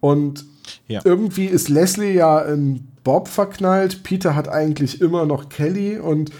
Und 0.00 0.44
Ja. 0.88 1.00
irgendwie 1.04 1.46
ist 1.46 1.68
Leslie 1.68 2.12
ja 2.14 2.40
in 2.40 2.88
Bob 3.04 3.28
verknallt. 3.28 4.02
Peter 4.02 4.34
hat 4.34 4.48
eigentlich 4.48 5.00
immer 5.00 5.24
noch 5.24 5.48
Kelly. 5.48 5.98
Und 5.98 6.30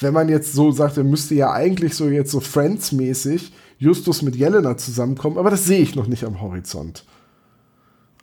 wenn 0.00 0.12
man 0.14 0.28
jetzt 0.28 0.52
so 0.52 0.70
sagt, 0.70 0.96
er 0.96 1.04
müsste 1.04 1.34
ja 1.34 1.52
eigentlich 1.52 1.94
so 1.94 2.08
jetzt 2.08 2.30
so 2.30 2.40
Friends-mäßig 2.40 3.52
Justus 3.78 4.22
mit 4.22 4.36
Jelena 4.36 4.76
zusammenkommen. 4.76 5.38
Aber 5.38 5.50
das 5.50 5.64
sehe 5.64 5.80
ich 5.80 5.96
noch 5.96 6.06
nicht 6.06 6.24
am 6.24 6.40
Horizont. 6.40 7.04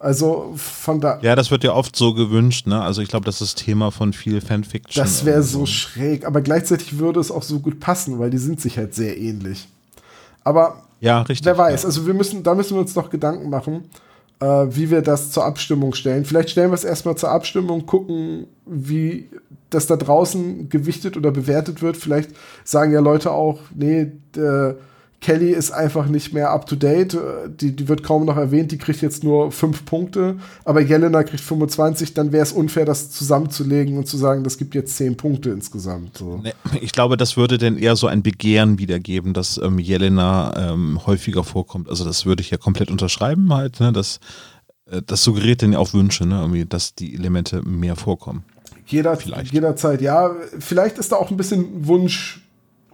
Also 0.02 0.54
von 0.56 1.00
da. 1.00 1.20
Ja, 1.22 1.36
das 1.36 1.52
wird 1.52 1.64
ja 1.64 1.74
oft 1.74 1.96
so 1.96 2.14
gewünscht, 2.14 2.66
ne? 2.66 2.82
Also 2.82 3.02
ich 3.02 3.08
glaube, 3.10 3.26
das 3.26 3.40
ist 3.42 3.56
Thema 3.60 3.92
von 3.92 4.14
viel 4.14 4.42
Fanfiction. 4.42 5.02
Das 5.04 5.26
wäre 5.26 5.44
so 5.44 5.66
schräg, 5.68 6.26
aber 6.26 6.42
gleichzeitig 6.42 6.98
würde 6.98 7.20
es 7.20 7.30
auch 7.30 7.44
so 7.44 7.60
gut 7.60 7.80
passen, 7.80 8.18
weil 8.18 8.32
die 8.32 8.40
sind 8.40 8.60
sich 8.60 8.78
halt 8.78 8.96
sehr 8.96 9.18
ähnlich. 9.20 9.68
Aber 10.44 10.82
Ja, 11.00 11.22
richtig. 11.22 11.46
wer 11.46 11.58
weiß, 11.58 11.84
Ja. 11.84 11.88
also 11.88 12.08
wir 12.08 12.16
müssen, 12.16 12.42
da 12.44 12.56
müssen 12.56 12.76
wir 12.76 12.82
uns 12.82 12.96
noch 12.96 13.12
Gedanken 13.12 13.50
machen, 13.52 13.84
äh, 14.40 14.46
wie 14.46 14.90
wir 14.90 15.04
das 15.04 15.30
zur 15.30 15.46
Abstimmung 15.46 15.94
stellen. 15.94 16.26
Vielleicht 16.26 16.50
stellen 16.50 16.72
wir 16.72 16.76
es 16.76 16.84
erstmal 16.84 17.16
zur 17.16 17.30
Abstimmung, 17.30 17.86
gucken, 17.86 18.48
wie 18.66 19.30
das 19.70 19.86
da 19.86 19.98
draußen 19.98 20.68
gewichtet 20.70 21.16
oder 21.16 21.30
bewertet 21.32 21.82
wird. 21.84 21.96
Vielleicht 21.96 22.32
sagen 22.64 22.92
ja 22.92 23.00
Leute 23.02 23.30
auch, 23.32 23.60
nee, 23.76 24.12
äh, 24.36 24.74
Kelly 25.22 25.52
ist 25.52 25.70
einfach 25.70 26.08
nicht 26.08 26.34
mehr 26.34 26.50
up 26.50 26.66
to 26.66 26.76
date. 26.76 27.16
Die, 27.48 27.76
die 27.76 27.88
wird 27.88 28.02
kaum 28.02 28.26
noch 28.26 28.38
erwähnt. 28.38 28.72
Die 28.72 28.80
kriegt 28.80 29.04
jetzt 29.04 29.24
nur 29.24 29.52
fünf 29.52 29.86
Punkte. 29.86 30.38
Aber 30.66 30.82
Jelena 30.82 31.22
kriegt 31.24 31.44
25. 31.44 32.16
Dann 32.16 32.32
wäre 32.32 32.42
es 32.42 32.52
unfair, 32.52 32.86
das 32.86 33.12
zusammenzulegen 33.12 33.98
und 33.98 34.08
zu 34.08 34.18
sagen, 34.18 34.44
das 34.44 34.58
gibt 34.58 34.74
jetzt 34.74 34.98
zehn 34.98 35.16
Punkte 35.16 35.52
insgesamt. 35.52 36.18
So. 36.18 36.40
Nee, 36.44 36.54
ich 36.82 36.92
glaube, 36.92 37.18
das 37.18 37.38
würde 37.38 37.60
dann 37.60 37.78
eher 37.78 37.96
so 37.96 38.08
ein 38.08 38.24
Begehren 38.24 38.80
wiedergeben, 38.80 39.34
dass 39.34 39.60
ähm, 39.60 39.78
Jelena 39.78 40.72
ähm, 40.72 41.00
häufiger 41.06 41.44
vorkommt. 41.44 41.88
Also 41.88 42.04
das 42.04 42.26
würde 42.26 42.42
ich 42.42 42.50
ja 42.50 42.58
komplett 42.58 42.90
unterschreiben 42.90 43.54
halt. 43.54 43.80
Ne? 43.80 43.94
Das, 43.94 44.20
äh, 44.90 45.04
das 45.06 45.24
suggeriert 45.24 45.62
dann 45.62 45.74
ja 45.74 45.78
auch 45.78 45.94
Wünsche, 45.94 46.26
ne? 46.26 46.40
Irgendwie, 46.40 46.66
dass 46.66 46.96
die 46.96 47.14
Elemente 47.14 47.62
mehr 47.62 47.96
vorkommen. 47.96 48.44
Jeder, 48.88 49.16
vielleicht. 49.18 49.54
Jederzeit, 49.54 50.02
ja. 50.02 50.32
Vielleicht 50.58 50.98
ist 50.98 51.12
da 51.12 51.18
auch 51.18 51.30
ein 51.30 51.38
bisschen 51.38 51.88
Wunsch 51.88 52.42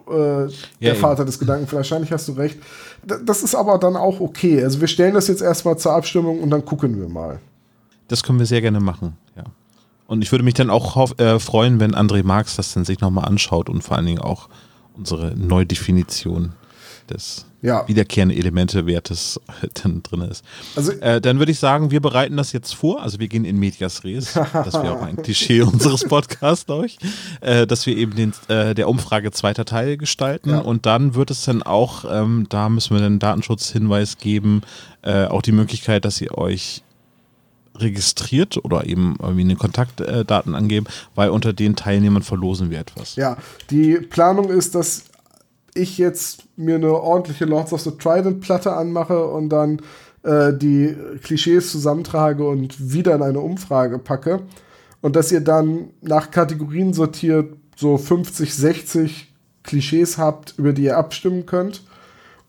äh, 0.09 0.47
der 0.81 0.93
ja, 0.93 0.95
Vater 0.95 1.25
des 1.25 1.39
Gedanken. 1.39 1.71
Wahrscheinlich 1.71 2.11
hast 2.11 2.27
du 2.27 2.33
recht. 2.33 2.57
Das 3.03 3.43
ist 3.43 3.55
aber 3.55 3.77
dann 3.77 3.95
auch 3.95 4.19
okay. 4.19 4.63
Also 4.63 4.81
wir 4.81 4.87
stellen 4.87 5.13
das 5.13 5.27
jetzt 5.27 5.41
erstmal 5.41 5.77
zur 5.77 5.93
Abstimmung 5.93 6.39
und 6.39 6.49
dann 6.49 6.65
gucken 6.65 6.99
wir 6.99 7.09
mal. 7.09 7.39
Das 8.07 8.23
können 8.23 8.39
wir 8.39 8.45
sehr 8.45 8.61
gerne 8.61 8.79
machen, 8.79 9.17
ja. 9.35 9.43
Und 10.07 10.21
ich 10.21 10.31
würde 10.31 10.45
mich 10.45 10.53
dann 10.53 10.69
auch 10.69 11.19
äh, 11.19 11.37
freuen, 11.39 11.81
wenn 11.81 11.93
André 11.93 12.23
Marx 12.23 12.55
das 12.55 12.73
dann 12.73 12.85
sich 12.85 13.01
nochmal 13.01 13.25
anschaut 13.25 13.69
und 13.69 13.83
vor 13.83 13.97
allen 13.97 14.05
Dingen 14.05 14.21
auch 14.21 14.47
unsere 14.95 15.35
Neudefinition 15.35 16.53
des 17.09 17.46
ja. 17.61 17.87
wiederkehrenden 17.87 18.37
Elemente-Wertes 18.37 19.39
dann 19.83 20.03
drin 20.03 20.21
ist. 20.21 20.43
Also, 20.75 20.91
äh, 20.93 21.19
dann 21.21 21.39
würde 21.39 21.51
ich 21.51 21.59
sagen, 21.59 21.91
wir 21.91 22.01
bereiten 22.01 22.37
das 22.37 22.51
jetzt 22.51 22.73
vor. 22.73 23.01
Also 23.01 23.19
wir 23.19 23.27
gehen 23.27 23.45
in 23.45 23.57
Medias 23.57 24.03
Res. 24.03 24.33
das 24.33 24.73
wäre 24.73 24.93
auch 24.93 25.01
ein 25.01 25.15
Klischee 25.23 25.61
unseres 25.61 26.05
Podcasts, 26.05 26.65
glaube 26.65 26.85
ich. 26.85 26.97
Äh, 27.41 27.67
dass 27.67 27.85
wir 27.85 27.97
eben 27.97 28.15
den, 28.15 28.33
äh, 28.47 28.75
der 28.75 28.87
Umfrage 28.87 29.31
zweiter 29.31 29.65
Teil 29.65 29.97
gestalten. 29.97 30.51
Ja. 30.51 30.59
Und 30.59 30.85
dann 30.85 31.15
wird 31.15 31.31
es 31.31 31.45
dann 31.45 31.63
auch, 31.63 32.05
ähm, 32.09 32.45
da 32.49 32.69
müssen 32.69 32.95
wir 32.95 33.01
den 33.01 33.19
Datenschutzhinweis 33.19 34.17
geben, 34.17 34.61
äh, 35.01 35.25
auch 35.25 35.41
die 35.41 35.51
Möglichkeit, 35.51 36.05
dass 36.05 36.21
ihr 36.21 36.37
euch 36.37 36.83
registriert 37.79 38.57
oder 38.63 38.87
eben 38.87 39.17
irgendwie 39.21 39.41
eine 39.41 39.55
Kontaktdaten 39.55 40.55
angeben, 40.55 40.87
weil 41.13 41.29
unter 41.29 41.53
den 41.53 41.75
Teilnehmern 41.75 42.23
verlosen 42.23 42.71
wir 42.71 42.79
etwas. 42.79 43.15
Ja, 43.15 43.37
die 43.69 43.97
Planung 43.97 44.49
ist, 44.49 44.73
dass 44.73 45.03
ich 45.77 45.97
jetzt 45.97 46.43
mir 46.57 46.75
eine 46.75 46.93
ordentliche 46.93 47.45
Lords 47.45 47.73
of 47.73 47.81
the 47.81 47.91
Trident 47.91 48.41
Platte 48.41 48.73
anmache 48.73 49.25
und 49.25 49.49
dann 49.49 49.81
äh, 50.23 50.53
die 50.53 50.95
Klischees 51.23 51.71
zusammentrage 51.71 52.47
und 52.47 52.91
wieder 52.93 53.15
in 53.15 53.23
eine 53.23 53.39
Umfrage 53.39 53.99
packe 53.99 54.41
und 55.01 55.15
dass 55.15 55.31
ihr 55.31 55.41
dann 55.41 55.91
nach 56.01 56.31
Kategorien 56.31 56.93
sortiert 56.93 57.55
so 57.75 57.97
50, 57.97 58.53
60 58.53 59.33
Klischees 59.63 60.17
habt, 60.17 60.55
über 60.57 60.73
die 60.73 60.83
ihr 60.83 60.97
abstimmen 60.97 61.45
könnt. 61.45 61.83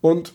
Und 0.01 0.33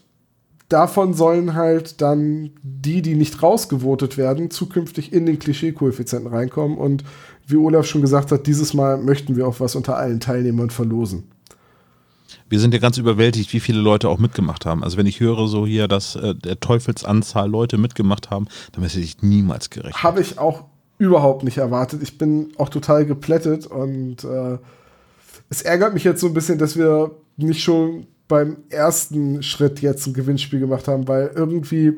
davon 0.68 1.14
sollen 1.14 1.54
halt 1.54 2.00
dann 2.00 2.50
die, 2.62 3.02
die 3.02 3.14
nicht 3.16 3.42
rausgevotet 3.42 4.16
werden, 4.16 4.50
zukünftig 4.50 5.12
in 5.12 5.26
den 5.26 5.38
Klischee-Koeffizienten 5.38 6.32
reinkommen. 6.32 6.78
Und 6.78 7.04
wie 7.46 7.56
Olaf 7.56 7.86
schon 7.86 8.02
gesagt 8.02 8.30
hat, 8.30 8.46
dieses 8.46 8.72
Mal 8.72 8.98
möchten 8.98 9.36
wir 9.36 9.48
auch 9.48 9.60
was 9.60 9.74
unter 9.74 9.96
allen 9.96 10.20
Teilnehmern 10.20 10.70
verlosen 10.70 11.33
wir 12.48 12.60
sind 12.60 12.74
ja 12.74 12.80
ganz 12.80 12.98
überwältigt, 12.98 13.52
wie 13.52 13.60
viele 13.60 13.80
Leute 13.80 14.08
auch 14.08 14.18
mitgemacht 14.18 14.66
haben. 14.66 14.84
Also 14.84 14.96
wenn 14.96 15.06
ich 15.06 15.20
höre 15.20 15.48
so 15.48 15.66
hier, 15.66 15.88
dass 15.88 16.16
äh, 16.16 16.34
der 16.34 16.60
Teufelsanzahl 16.60 17.48
Leute 17.48 17.78
mitgemacht 17.78 18.30
haben, 18.30 18.46
dann 18.72 18.84
hätte 18.84 19.00
ich 19.00 19.22
niemals 19.22 19.70
gerechnet. 19.70 20.02
Habe 20.02 20.20
ich 20.20 20.38
auch 20.38 20.64
überhaupt 20.98 21.44
nicht 21.44 21.58
erwartet. 21.58 22.02
Ich 22.02 22.18
bin 22.18 22.52
auch 22.58 22.68
total 22.68 23.06
geplättet 23.06 23.66
und 23.66 24.24
äh, 24.24 24.58
es 25.50 25.62
ärgert 25.62 25.94
mich 25.94 26.04
jetzt 26.04 26.20
so 26.20 26.28
ein 26.28 26.34
bisschen, 26.34 26.58
dass 26.58 26.76
wir 26.76 27.12
nicht 27.36 27.62
schon 27.62 28.06
beim 28.28 28.58
ersten 28.70 29.42
Schritt 29.42 29.80
jetzt 29.80 30.06
ein 30.06 30.14
Gewinnspiel 30.14 30.60
gemacht 30.60 30.88
haben, 30.88 31.08
weil 31.08 31.30
irgendwie 31.34 31.94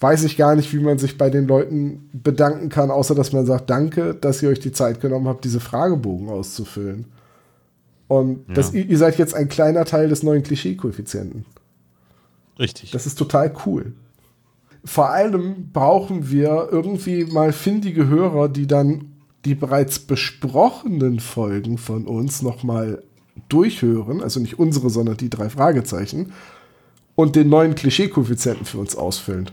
weiß 0.00 0.24
ich 0.24 0.36
gar 0.36 0.54
nicht, 0.54 0.72
wie 0.72 0.80
man 0.80 0.98
sich 0.98 1.18
bei 1.18 1.28
den 1.30 1.46
Leuten 1.46 2.08
bedanken 2.12 2.68
kann, 2.68 2.90
außer 2.90 3.14
dass 3.14 3.32
man 3.32 3.46
sagt, 3.46 3.68
danke, 3.68 4.14
dass 4.14 4.42
ihr 4.42 4.48
euch 4.48 4.60
die 4.60 4.72
Zeit 4.72 5.00
genommen 5.00 5.28
habt, 5.28 5.44
diese 5.44 5.60
Fragebogen 5.60 6.28
auszufüllen. 6.28 7.06
Und 8.08 8.48
ja. 8.48 8.54
das, 8.54 8.72
ihr 8.72 8.98
seid 8.98 9.18
jetzt 9.18 9.34
ein 9.34 9.48
kleiner 9.48 9.84
Teil 9.84 10.08
des 10.08 10.22
neuen 10.22 10.42
Klischee-Koeffizienten. 10.42 11.44
Richtig. 12.58 12.90
Das 12.90 13.06
ist 13.06 13.16
total 13.16 13.54
cool. 13.66 13.92
Vor 14.84 15.10
allem 15.10 15.70
brauchen 15.72 16.30
wir 16.30 16.68
irgendwie 16.70 17.24
mal 17.24 17.52
findige 17.52 18.08
Hörer, 18.08 18.48
die 18.48 18.66
dann 18.66 19.12
die 19.44 19.54
bereits 19.54 19.98
besprochenen 19.98 21.20
Folgen 21.20 21.78
von 21.78 22.06
uns 22.06 22.42
nochmal 22.42 23.02
durchhören, 23.48 24.22
also 24.22 24.40
nicht 24.40 24.58
unsere, 24.58 24.90
sondern 24.90 25.16
die 25.16 25.30
drei 25.30 25.48
Fragezeichen, 25.48 26.32
und 27.14 27.36
den 27.36 27.48
neuen 27.48 27.74
Klischee-Koeffizienten 27.74 28.64
für 28.64 28.78
uns 28.78 28.96
ausfüllen. 28.96 29.50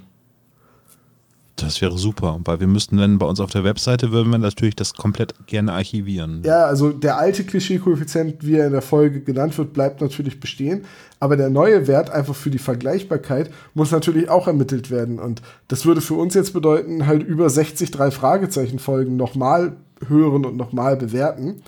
Das 1.56 1.82
wäre 1.82 1.98
super, 1.98 2.38
weil 2.44 2.60
wir 2.60 2.68
müssten 2.68 2.98
dann 2.98 3.18
bei 3.18 3.26
uns 3.26 3.40
auf 3.40 3.50
der 3.50 3.64
Webseite, 3.64 4.12
würden 4.12 4.30
wir 4.30 4.38
natürlich 4.38 4.76
das 4.76 4.94
komplett 4.94 5.34
gerne 5.48 5.72
archivieren. 5.72 6.42
Ja, 6.44 6.66
also 6.66 6.92
der 6.92 7.18
alte 7.18 7.46
Klischee-Koeffizient, 7.46 8.46
wie 8.46 8.56
er 8.56 8.68
in 8.68 8.74
der 8.74 8.82
Folge 8.82 9.22
genannt 9.22 9.58
wird, 9.58 9.72
bleibt 9.72 10.02
natürlich 10.02 10.42
bestehen. 10.42 10.84
Aber 11.22 11.38
der 11.38 11.50
neue 11.50 11.88
Wert, 11.88 12.10
einfach 12.10 12.36
für 12.36 12.50
die 12.50 12.58
Vergleichbarkeit, 12.58 13.52
muss 13.74 13.92
natürlich 13.92 14.28
auch 14.28 14.48
ermittelt 14.48 14.92
werden. 14.92 15.18
Und 15.18 15.42
das 15.70 15.86
würde 15.86 16.02
für 16.02 16.16
uns 16.16 16.34
jetzt 16.34 16.52
bedeuten, 16.52 17.08
halt 17.08 17.24
über 17.24 17.50
60 17.50 17.90
drei 17.90 18.12
Fragezeichen-Folgen 18.12 19.16
nochmal 19.16 19.78
hören 20.08 20.46
und 20.46 20.58
nochmal 20.58 20.98
bewerten. 20.98 21.62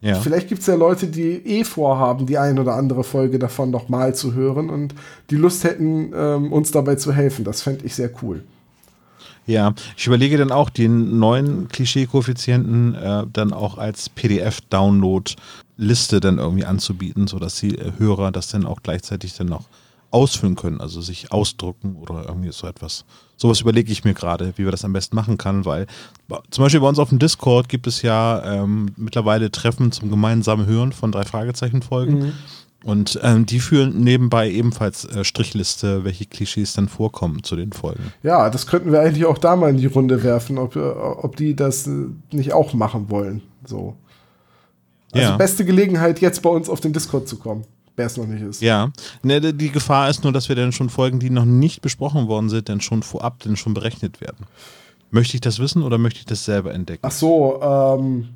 Ja. 0.00 0.14
Vielleicht 0.14 0.48
gibt 0.48 0.60
es 0.60 0.68
ja 0.68 0.76
Leute, 0.76 1.08
die 1.08 1.44
eh 1.44 1.64
vorhaben, 1.64 2.26
die 2.26 2.38
ein 2.38 2.60
oder 2.60 2.74
andere 2.74 3.02
Folge 3.02 3.40
davon 3.40 3.72
nochmal 3.72 4.14
zu 4.14 4.34
hören 4.34 4.70
und 4.70 4.94
die 5.30 5.36
Lust 5.36 5.64
hätten, 5.64 6.12
ähm, 6.14 6.52
uns 6.52 6.70
dabei 6.70 6.94
zu 6.94 7.12
helfen. 7.12 7.44
Das 7.44 7.62
fände 7.62 7.84
ich 7.84 7.96
sehr 7.96 8.10
cool. 8.22 8.44
Ja, 9.46 9.74
ich 9.96 10.06
überlege 10.06 10.36
dann 10.36 10.52
auch, 10.52 10.70
den 10.70 11.18
neuen 11.18 11.68
Klischee-Koeffizienten 11.68 12.94
äh, 12.94 13.24
dann 13.32 13.52
auch 13.52 13.78
als 13.78 14.08
PDF-Download-Liste 14.08 16.20
dann 16.20 16.38
irgendwie 16.38 16.64
anzubieten, 16.64 17.26
sodass 17.26 17.60
die 17.60 17.78
äh, 17.78 17.92
Hörer 17.98 18.32
das 18.32 18.48
dann 18.48 18.66
auch 18.66 18.82
gleichzeitig 18.82 19.34
dann 19.34 19.48
noch 19.48 19.64
ausfüllen 20.10 20.56
können, 20.56 20.80
also 20.80 21.00
sich 21.00 21.32
ausdrucken 21.32 21.96
oder 21.96 22.24
irgendwie 22.26 22.52
so 22.52 22.66
etwas. 22.66 23.04
Sowas 23.36 23.60
überlege 23.60 23.92
ich 23.92 24.04
mir 24.04 24.14
gerade, 24.14 24.54
wie 24.56 24.64
wir 24.64 24.70
das 24.70 24.84
am 24.84 24.92
besten 24.92 25.14
machen 25.14 25.36
können, 25.36 25.64
weil 25.64 25.86
zum 26.50 26.64
Beispiel 26.64 26.80
bei 26.80 26.88
uns 26.88 26.98
auf 26.98 27.10
dem 27.10 27.18
Discord 27.18 27.68
gibt 27.68 27.86
es 27.86 28.02
ja 28.02 28.42
ähm, 28.42 28.92
mittlerweile 28.96 29.50
Treffen 29.50 29.92
zum 29.92 30.10
gemeinsamen 30.10 30.66
Hören 30.66 30.92
von 30.92 31.12
drei 31.12 31.24
Fragezeichen-Folgen. 31.24 32.18
Mhm. 32.18 32.32
Und 32.84 33.18
ähm, 33.24 33.44
die 33.44 33.58
führen 33.58 34.04
nebenbei 34.04 34.48
ebenfalls 34.50 35.04
äh, 35.04 35.24
Strichliste, 35.24 36.04
welche 36.04 36.26
Klischees 36.26 36.74
dann 36.74 36.88
vorkommen 36.88 37.42
zu 37.42 37.56
den 37.56 37.72
Folgen. 37.72 38.12
Ja, 38.22 38.50
das 38.50 38.68
könnten 38.68 38.92
wir 38.92 39.00
eigentlich 39.00 39.26
auch 39.26 39.38
da 39.38 39.56
mal 39.56 39.70
in 39.70 39.78
die 39.78 39.86
Runde 39.86 40.22
werfen, 40.22 40.58
ob, 40.58 40.76
äh, 40.76 40.80
ob 40.80 41.34
die 41.36 41.56
das 41.56 41.88
äh, 41.88 42.06
nicht 42.30 42.52
auch 42.52 42.74
machen 42.74 43.10
wollen. 43.10 43.42
So. 43.64 43.96
Also 45.12 45.30
ja. 45.30 45.36
beste 45.36 45.64
Gelegenheit, 45.64 46.20
jetzt 46.20 46.40
bei 46.42 46.50
uns 46.50 46.68
auf 46.68 46.80
den 46.80 46.92
Discord 46.92 47.26
zu 47.26 47.36
kommen, 47.38 47.64
wer 47.96 48.06
es 48.06 48.16
noch 48.16 48.26
nicht 48.26 48.42
ist. 48.42 48.62
Ja, 48.62 48.92
ne, 49.22 49.40
die 49.40 49.70
Gefahr 49.70 50.08
ist 50.08 50.22
nur, 50.22 50.32
dass 50.32 50.48
wir 50.48 50.54
dann 50.54 50.70
schon 50.70 50.88
Folgen, 50.88 51.18
die 51.18 51.30
noch 51.30 51.46
nicht 51.46 51.82
besprochen 51.82 52.28
worden 52.28 52.48
sind, 52.48 52.68
dann 52.68 52.80
schon 52.80 53.02
vorab 53.02 53.40
dann 53.40 53.56
schon 53.56 53.74
berechnet 53.74 54.20
werden. 54.20 54.46
Möchte 55.10 55.36
ich 55.36 55.40
das 55.40 55.58
wissen 55.58 55.82
oder 55.82 55.98
möchte 55.98 56.20
ich 56.20 56.26
das 56.26 56.44
selber 56.44 56.74
entdecken? 56.74 57.00
Ach 57.02 57.10
so, 57.10 57.60
ähm, 57.62 58.28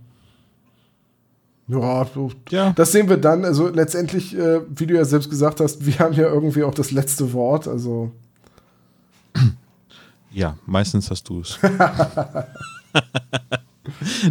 ja, 1.73 2.07
ja, 2.51 2.73
das 2.73 2.93
sehen 2.93 3.09
wir 3.09 3.17
dann. 3.17 3.45
Also 3.45 3.69
letztendlich, 3.69 4.37
äh, 4.37 4.61
wie 4.69 4.87
du 4.87 4.95
ja 4.95 5.05
selbst 5.05 5.31
gesagt 5.31 5.61
hast, 5.61 5.87
wir 5.87 5.99
haben 5.99 6.15
ja 6.15 6.29
irgendwie 6.29 6.63
auch 6.63 6.75
das 6.75 6.91
letzte 6.91 7.33
Wort. 7.33 7.67
Also 7.67 8.13
ja, 10.33 10.57
meistens 10.67 11.11
hast 11.11 11.29
du 11.29 11.41
es. 11.41 11.59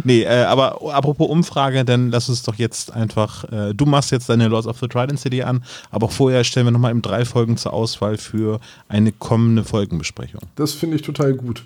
nee, 0.04 0.22
äh, 0.22 0.44
aber 0.44 0.94
apropos 0.94 1.28
Umfrage, 1.28 1.84
dann 1.84 2.10
lass 2.10 2.28
uns 2.28 2.42
doch 2.42 2.56
jetzt 2.56 2.92
einfach, 2.92 3.44
äh, 3.52 3.72
du 3.74 3.86
machst 3.86 4.10
jetzt 4.10 4.28
deine 4.28 4.48
Lords 4.48 4.66
of 4.66 4.78
the 4.80 4.88
Trident 4.88 5.20
CD 5.20 5.42
an, 5.44 5.64
aber 5.90 6.08
vorher 6.08 6.42
stellen 6.44 6.66
wir 6.66 6.72
nochmal 6.72 6.90
eben 6.90 7.02
drei 7.02 7.24
Folgen 7.24 7.56
zur 7.56 7.72
Auswahl 7.72 8.18
für 8.18 8.60
eine 8.88 9.12
kommende 9.12 9.64
Folgenbesprechung. 9.64 10.40
Das 10.56 10.72
finde 10.72 10.96
ich 10.96 11.02
total 11.02 11.34
gut. 11.34 11.64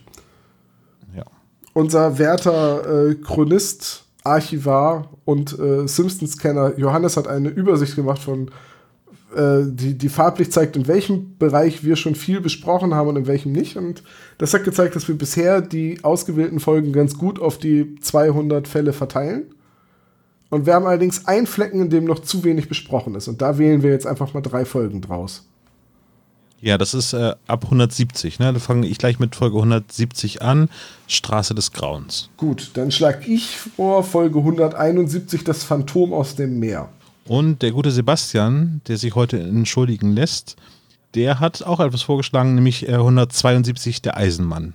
Ja. 1.17 1.25
Unser 1.73 2.19
werter 2.19 3.09
äh, 3.09 3.15
Chronist 3.15 4.06
Archivar 4.27 5.11
und 5.25 5.59
äh, 5.59 5.87
Simpsons-Kenner 5.87 6.79
Johannes 6.79 7.17
hat 7.17 7.29
eine 7.29 7.49
Übersicht 7.49 7.97
gemacht 7.97 8.23
von, 8.23 8.51
äh, 9.35 9.63
die, 9.65 9.97
die 9.97 10.09
farblich 10.09 10.53
zeigt, 10.53 10.77
in 10.77 10.87
welchem 10.89 11.37
Bereich 11.39 11.85
wir 11.85 11.97
schon 11.97 12.15
viel 12.15 12.41
besprochen 12.41 12.95
haben 12.95 13.09
und 13.09 13.17
in 13.17 13.27
welchem 13.27 13.53
nicht. 13.53 13.77
Und 13.77 14.03
das 14.39 14.53
hat 14.55 14.65
gezeigt, 14.65 14.97
dass 14.97 15.09
wir 15.09 15.17
bisher 15.17 15.61
die 15.61 16.03
ausgewählten 16.03 16.61
Folgen 16.61 16.93
ganz 16.93 17.17
gut 17.17 17.41
auf 17.41 17.59
die 17.59 17.97
200 18.01 18.69
Fälle 18.69 18.93
verteilen. 18.93 19.55
Und 20.51 20.67
wir 20.67 20.75
haben 20.75 20.87
allerdings 20.87 21.27
einen 21.27 21.47
Flecken, 21.47 21.81
in 21.81 21.91
dem 21.91 22.05
noch 22.05 22.21
zu 22.21 22.45
wenig 22.45 22.69
besprochen 22.69 23.15
ist. 23.15 23.29
Und 23.29 23.43
da 23.43 23.59
wählen 23.59 23.83
wir 23.83 23.91
jetzt 23.91 24.07
einfach 24.07 24.33
mal 24.33 24.43
drei 24.43 24.65
Folgen 24.65 25.01
draus. 25.01 25.49
Ja, 26.61 26.79
das 26.79 26.95
ist 26.95 27.13
äh, 27.13 27.35
ab 27.47 27.65
170. 27.65 28.39
Ne? 28.39 28.53
Da 28.53 28.59
fange 28.59 28.87
ich 28.87 28.99
gleich 28.99 29.19
mit 29.19 29.37
Folge 29.37 29.57
170 29.57 30.43
an. 30.43 30.69
Straße 31.07 31.55
des 31.55 31.73
Grauens. 31.73 32.31
Gut, 32.37 32.71
dann 32.75 32.91
schlage 32.91 33.27
ich 33.27 33.57
vor 33.57 34.03
Folge 34.03 34.39
171 34.39 35.45
das 35.45 35.65
Phantom 35.65 36.13
aus 36.13 36.35
dem 36.35 36.59
Meer. 36.59 36.89
Und 37.27 37.63
der 37.63 37.73
gute 37.73 37.91
Sebastian, 37.91 38.81
der 38.89 38.97
sich 38.97 39.15
heute 39.15 39.39
entschuldigen 39.39 40.13
lässt, 40.13 40.57
der 41.15 41.41
hat 41.41 41.63
auch 41.63 41.81
etwas 41.81 42.03
vorgeschlagen, 42.03 42.55
nämlich 42.55 42.89
172 42.89 44.03
der 44.03 44.17
Eisenmann. 44.17 44.75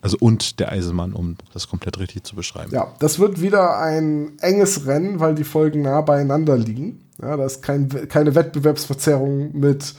Also 0.00 0.16
und 0.20 0.60
der 0.60 0.70
Eisenmann, 0.70 1.12
um 1.12 1.36
das 1.52 1.68
komplett 1.68 1.98
richtig 1.98 2.24
zu 2.24 2.36
beschreiben. 2.36 2.72
Ja, 2.72 2.94
das 3.00 3.18
wird 3.18 3.40
wieder 3.40 3.78
ein 3.78 4.38
enges 4.40 4.86
Rennen, 4.86 5.18
weil 5.18 5.34
die 5.34 5.44
Folgen 5.44 5.82
nah 5.82 6.00
beieinander 6.02 6.56
liegen. 6.56 7.00
Ja, 7.20 7.36
da 7.36 7.44
ist 7.44 7.62
kein, 7.62 7.88
keine 8.08 8.34
Wettbewerbsverzerrung 8.34 9.58
mit 9.58 9.94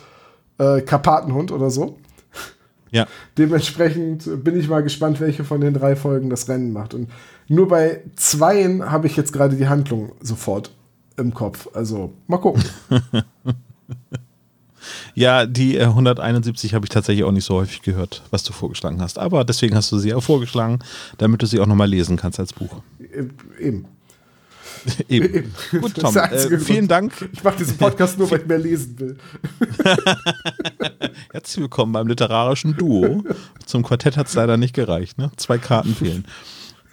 äh, 0.59 0.81
Karpatenhund 0.81 1.51
oder 1.51 1.69
so. 1.69 1.97
Ja. 2.91 3.07
Dementsprechend 3.37 4.43
bin 4.43 4.59
ich 4.59 4.67
mal 4.67 4.81
gespannt, 4.81 5.19
welche 5.19 5.43
von 5.43 5.61
den 5.61 5.73
drei 5.73 5.95
Folgen 5.95 6.29
das 6.29 6.47
Rennen 6.47 6.73
macht. 6.73 6.93
Und 6.93 7.09
nur 7.47 7.67
bei 7.67 8.01
zweien 8.15 8.91
habe 8.91 9.07
ich 9.07 9.15
jetzt 9.15 9.33
gerade 9.33 9.55
die 9.55 9.67
Handlung 9.67 10.13
sofort 10.21 10.71
im 11.17 11.33
Kopf. 11.33 11.67
Also 11.73 12.13
mal 12.27 12.37
gucken. 12.37 12.63
Ja, 15.13 15.45
die 15.45 15.77
äh, 15.77 15.83
171 15.83 16.73
habe 16.73 16.85
ich 16.85 16.89
tatsächlich 16.89 17.25
auch 17.25 17.31
nicht 17.31 17.43
so 17.43 17.55
häufig 17.55 17.81
gehört, 17.81 18.23
was 18.31 18.43
du 18.43 18.53
vorgeschlagen 18.53 19.01
hast. 19.01 19.19
Aber 19.19 19.43
deswegen 19.43 19.75
hast 19.75 19.91
du 19.91 19.97
sie 19.97 20.13
auch 20.13 20.23
vorgeschlagen, 20.23 20.79
damit 21.17 21.41
du 21.41 21.45
sie 21.45 21.59
auch 21.59 21.65
nochmal 21.65 21.89
lesen 21.89 22.15
kannst 22.15 22.39
als 22.39 22.53
Buch. 22.53 22.81
Äh, 22.99 23.25
eben. 23.61 23.85
Eben. 25.09 25.33
Eben. 25.35 25.53
Gut, 25.81 25.95
Tom, 25.95 26.15
äh, 26.15 26.57
vielen 26.59 26.87
Dank. 26.87 27.13
Ich 27.31 27.43
mache 27.43 27.57
diesen 27.57 27.77
Podcast 27.77 28.17
nur, 28.17 28.29
weil 28.31 28.41
ich 28.41 28.47
mehr 28.47 28.57
lesen 28.57 28.99
will. 28.99 29.17
Herzlich 31.31 31.61
willkommen 31.61 31.91
beim 31.91 32.07
literarischen 32.07 32.75
Duo. 32.75 33.23
Zum 33.65 33.83
Quartett 33.83 34.17
hat 34.17 34.27
es 34.27 34.33
leider 34.33 34.57
nicht 34.57 34.73
gereicht. 34.73 35.17
Ne? 35.17 35.31
Zwei 35.37 35.57
Karten 35.57 35.95
fehlen. 35.95 36.25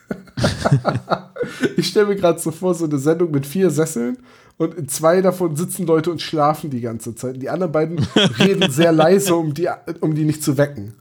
ich 1.76 1.88
stelle 1.88 2.06
mir 2.06 2.16
gerade 2.16 2.38
so 2.38 2.50
vor, 2.50 2.74
so 2.74 2.84
eine 2.84 2.98
Sendung 2.98 3.30
mit 3.30 3.46
vier 3.46 3.70
Sesseln 3.70 4.18
und 4.58 4.74
in 4.74 4.88
zwei 4.88 5.20
davon 5.20 5.56
sitzen 5.56 5.86
Leute 5.86 6.10
und 6.10 6.22
schlafen 6.22 6.70
die 6.70 6.80
ganze 6.80 7.14
Zeit. 7.14 7.40
Die 7.42 7.50
anderen 7.50 7.72
beiden 7.72 7.98
reden 8.38 8.70
sehr 8.70 8.92
leise, 8.92 9.34
um 9.34 9.52
die, 9.52 9.68
um 10.00 10.14
die 10.14 10.24
nicht 10.24 10.42
zu 10.42 10.56
wecken. 10.56 10.94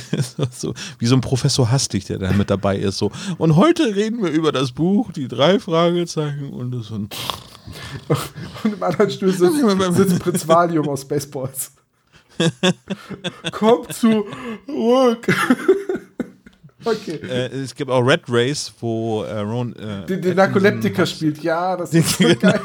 so, 0.50 0.74
wie 0.98 1.06
so 1.06 1.14
ein 1.14 1.20
Professor 1.20 1.70
Hastig, 1.70 2.06
der 2.06 2.18
da 2.18 2.32
mit 2.32 2.50
dabei 2.50 2.76
ist. 2.76 2.98
So. 2.98 3.10
Und 3.38 3.56
heute 3.56 3.94
reden 3.94 4.22
wir 4.22 4.30
über 4.30 4.52
das 4.52 4.72
Buch, 4.72 5.12
die 5.12 5.28
drei 5.28 5.58
Fragezeichen 5.58 6.50
und 6.50 6.72
das 6.72 6.90
und. 6.90 7.14
und 8.64 8.74
im 8.74 8.82
anderen 8.82 9.10
Stuhl 9.10 9.32
sitzt, 9.32 9.96
sitzt 9.96 10.18
Prinz 10.20 10.48
Valium 10.48 10.88
aus 10.88 11.06
Baseballs. 11.06 11.72
Kommt 13.52 13.92
zurück. 13.92 15.26
Okay. 16.84 17.20
Äh, 17.22 17.46
es 17.54 17.74
gibt 17.74 17.90
auch 17.90 18.00
Red 18.00 18.22
Race, 18.28 18.72
wo 18.80 19.22
äh, 19.22 19.38
Ron. 19.38 19.76
Äh, 19.76 20.06
den, 20.06 20.22
den 20.22 20.36
Narkoleptiker 20.36 21.06
spielt, 21.06 21.42
ja, 21.42 21.76
das 21.76 21.94
ist 21.94 22.18
so 22.18 22.24
geil. 22.34 22.60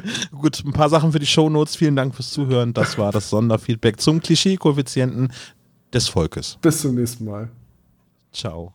Gut, 0.32 0.62
ein 0.64 0.72
paar 0.72 0.88
Sachen 0.88 1.12
für 1.12 1.18
die 1.18 1.26
Shownotes. 1.26 1.76
Vielen 1.76 1.96
Dank 1.96 2.14
fürs 2.14 2.30
Zuhören. 2.30 2.72
Das 2.74 2.98
war 2.98 3.12
das 3.12 3.30
Sonderfeedback 3.30 4.00
zum 4.00 4.20
Klischee-Koeffizienten 4.20 5.32
des 5.92 6.08
Volkes. 6.08 6.58
Bis 6.60 6.80
zum 6.80 6.94
nächsten 6.94 7.24
Mal. 7.24 7.50
Ciao. 8.32 8.74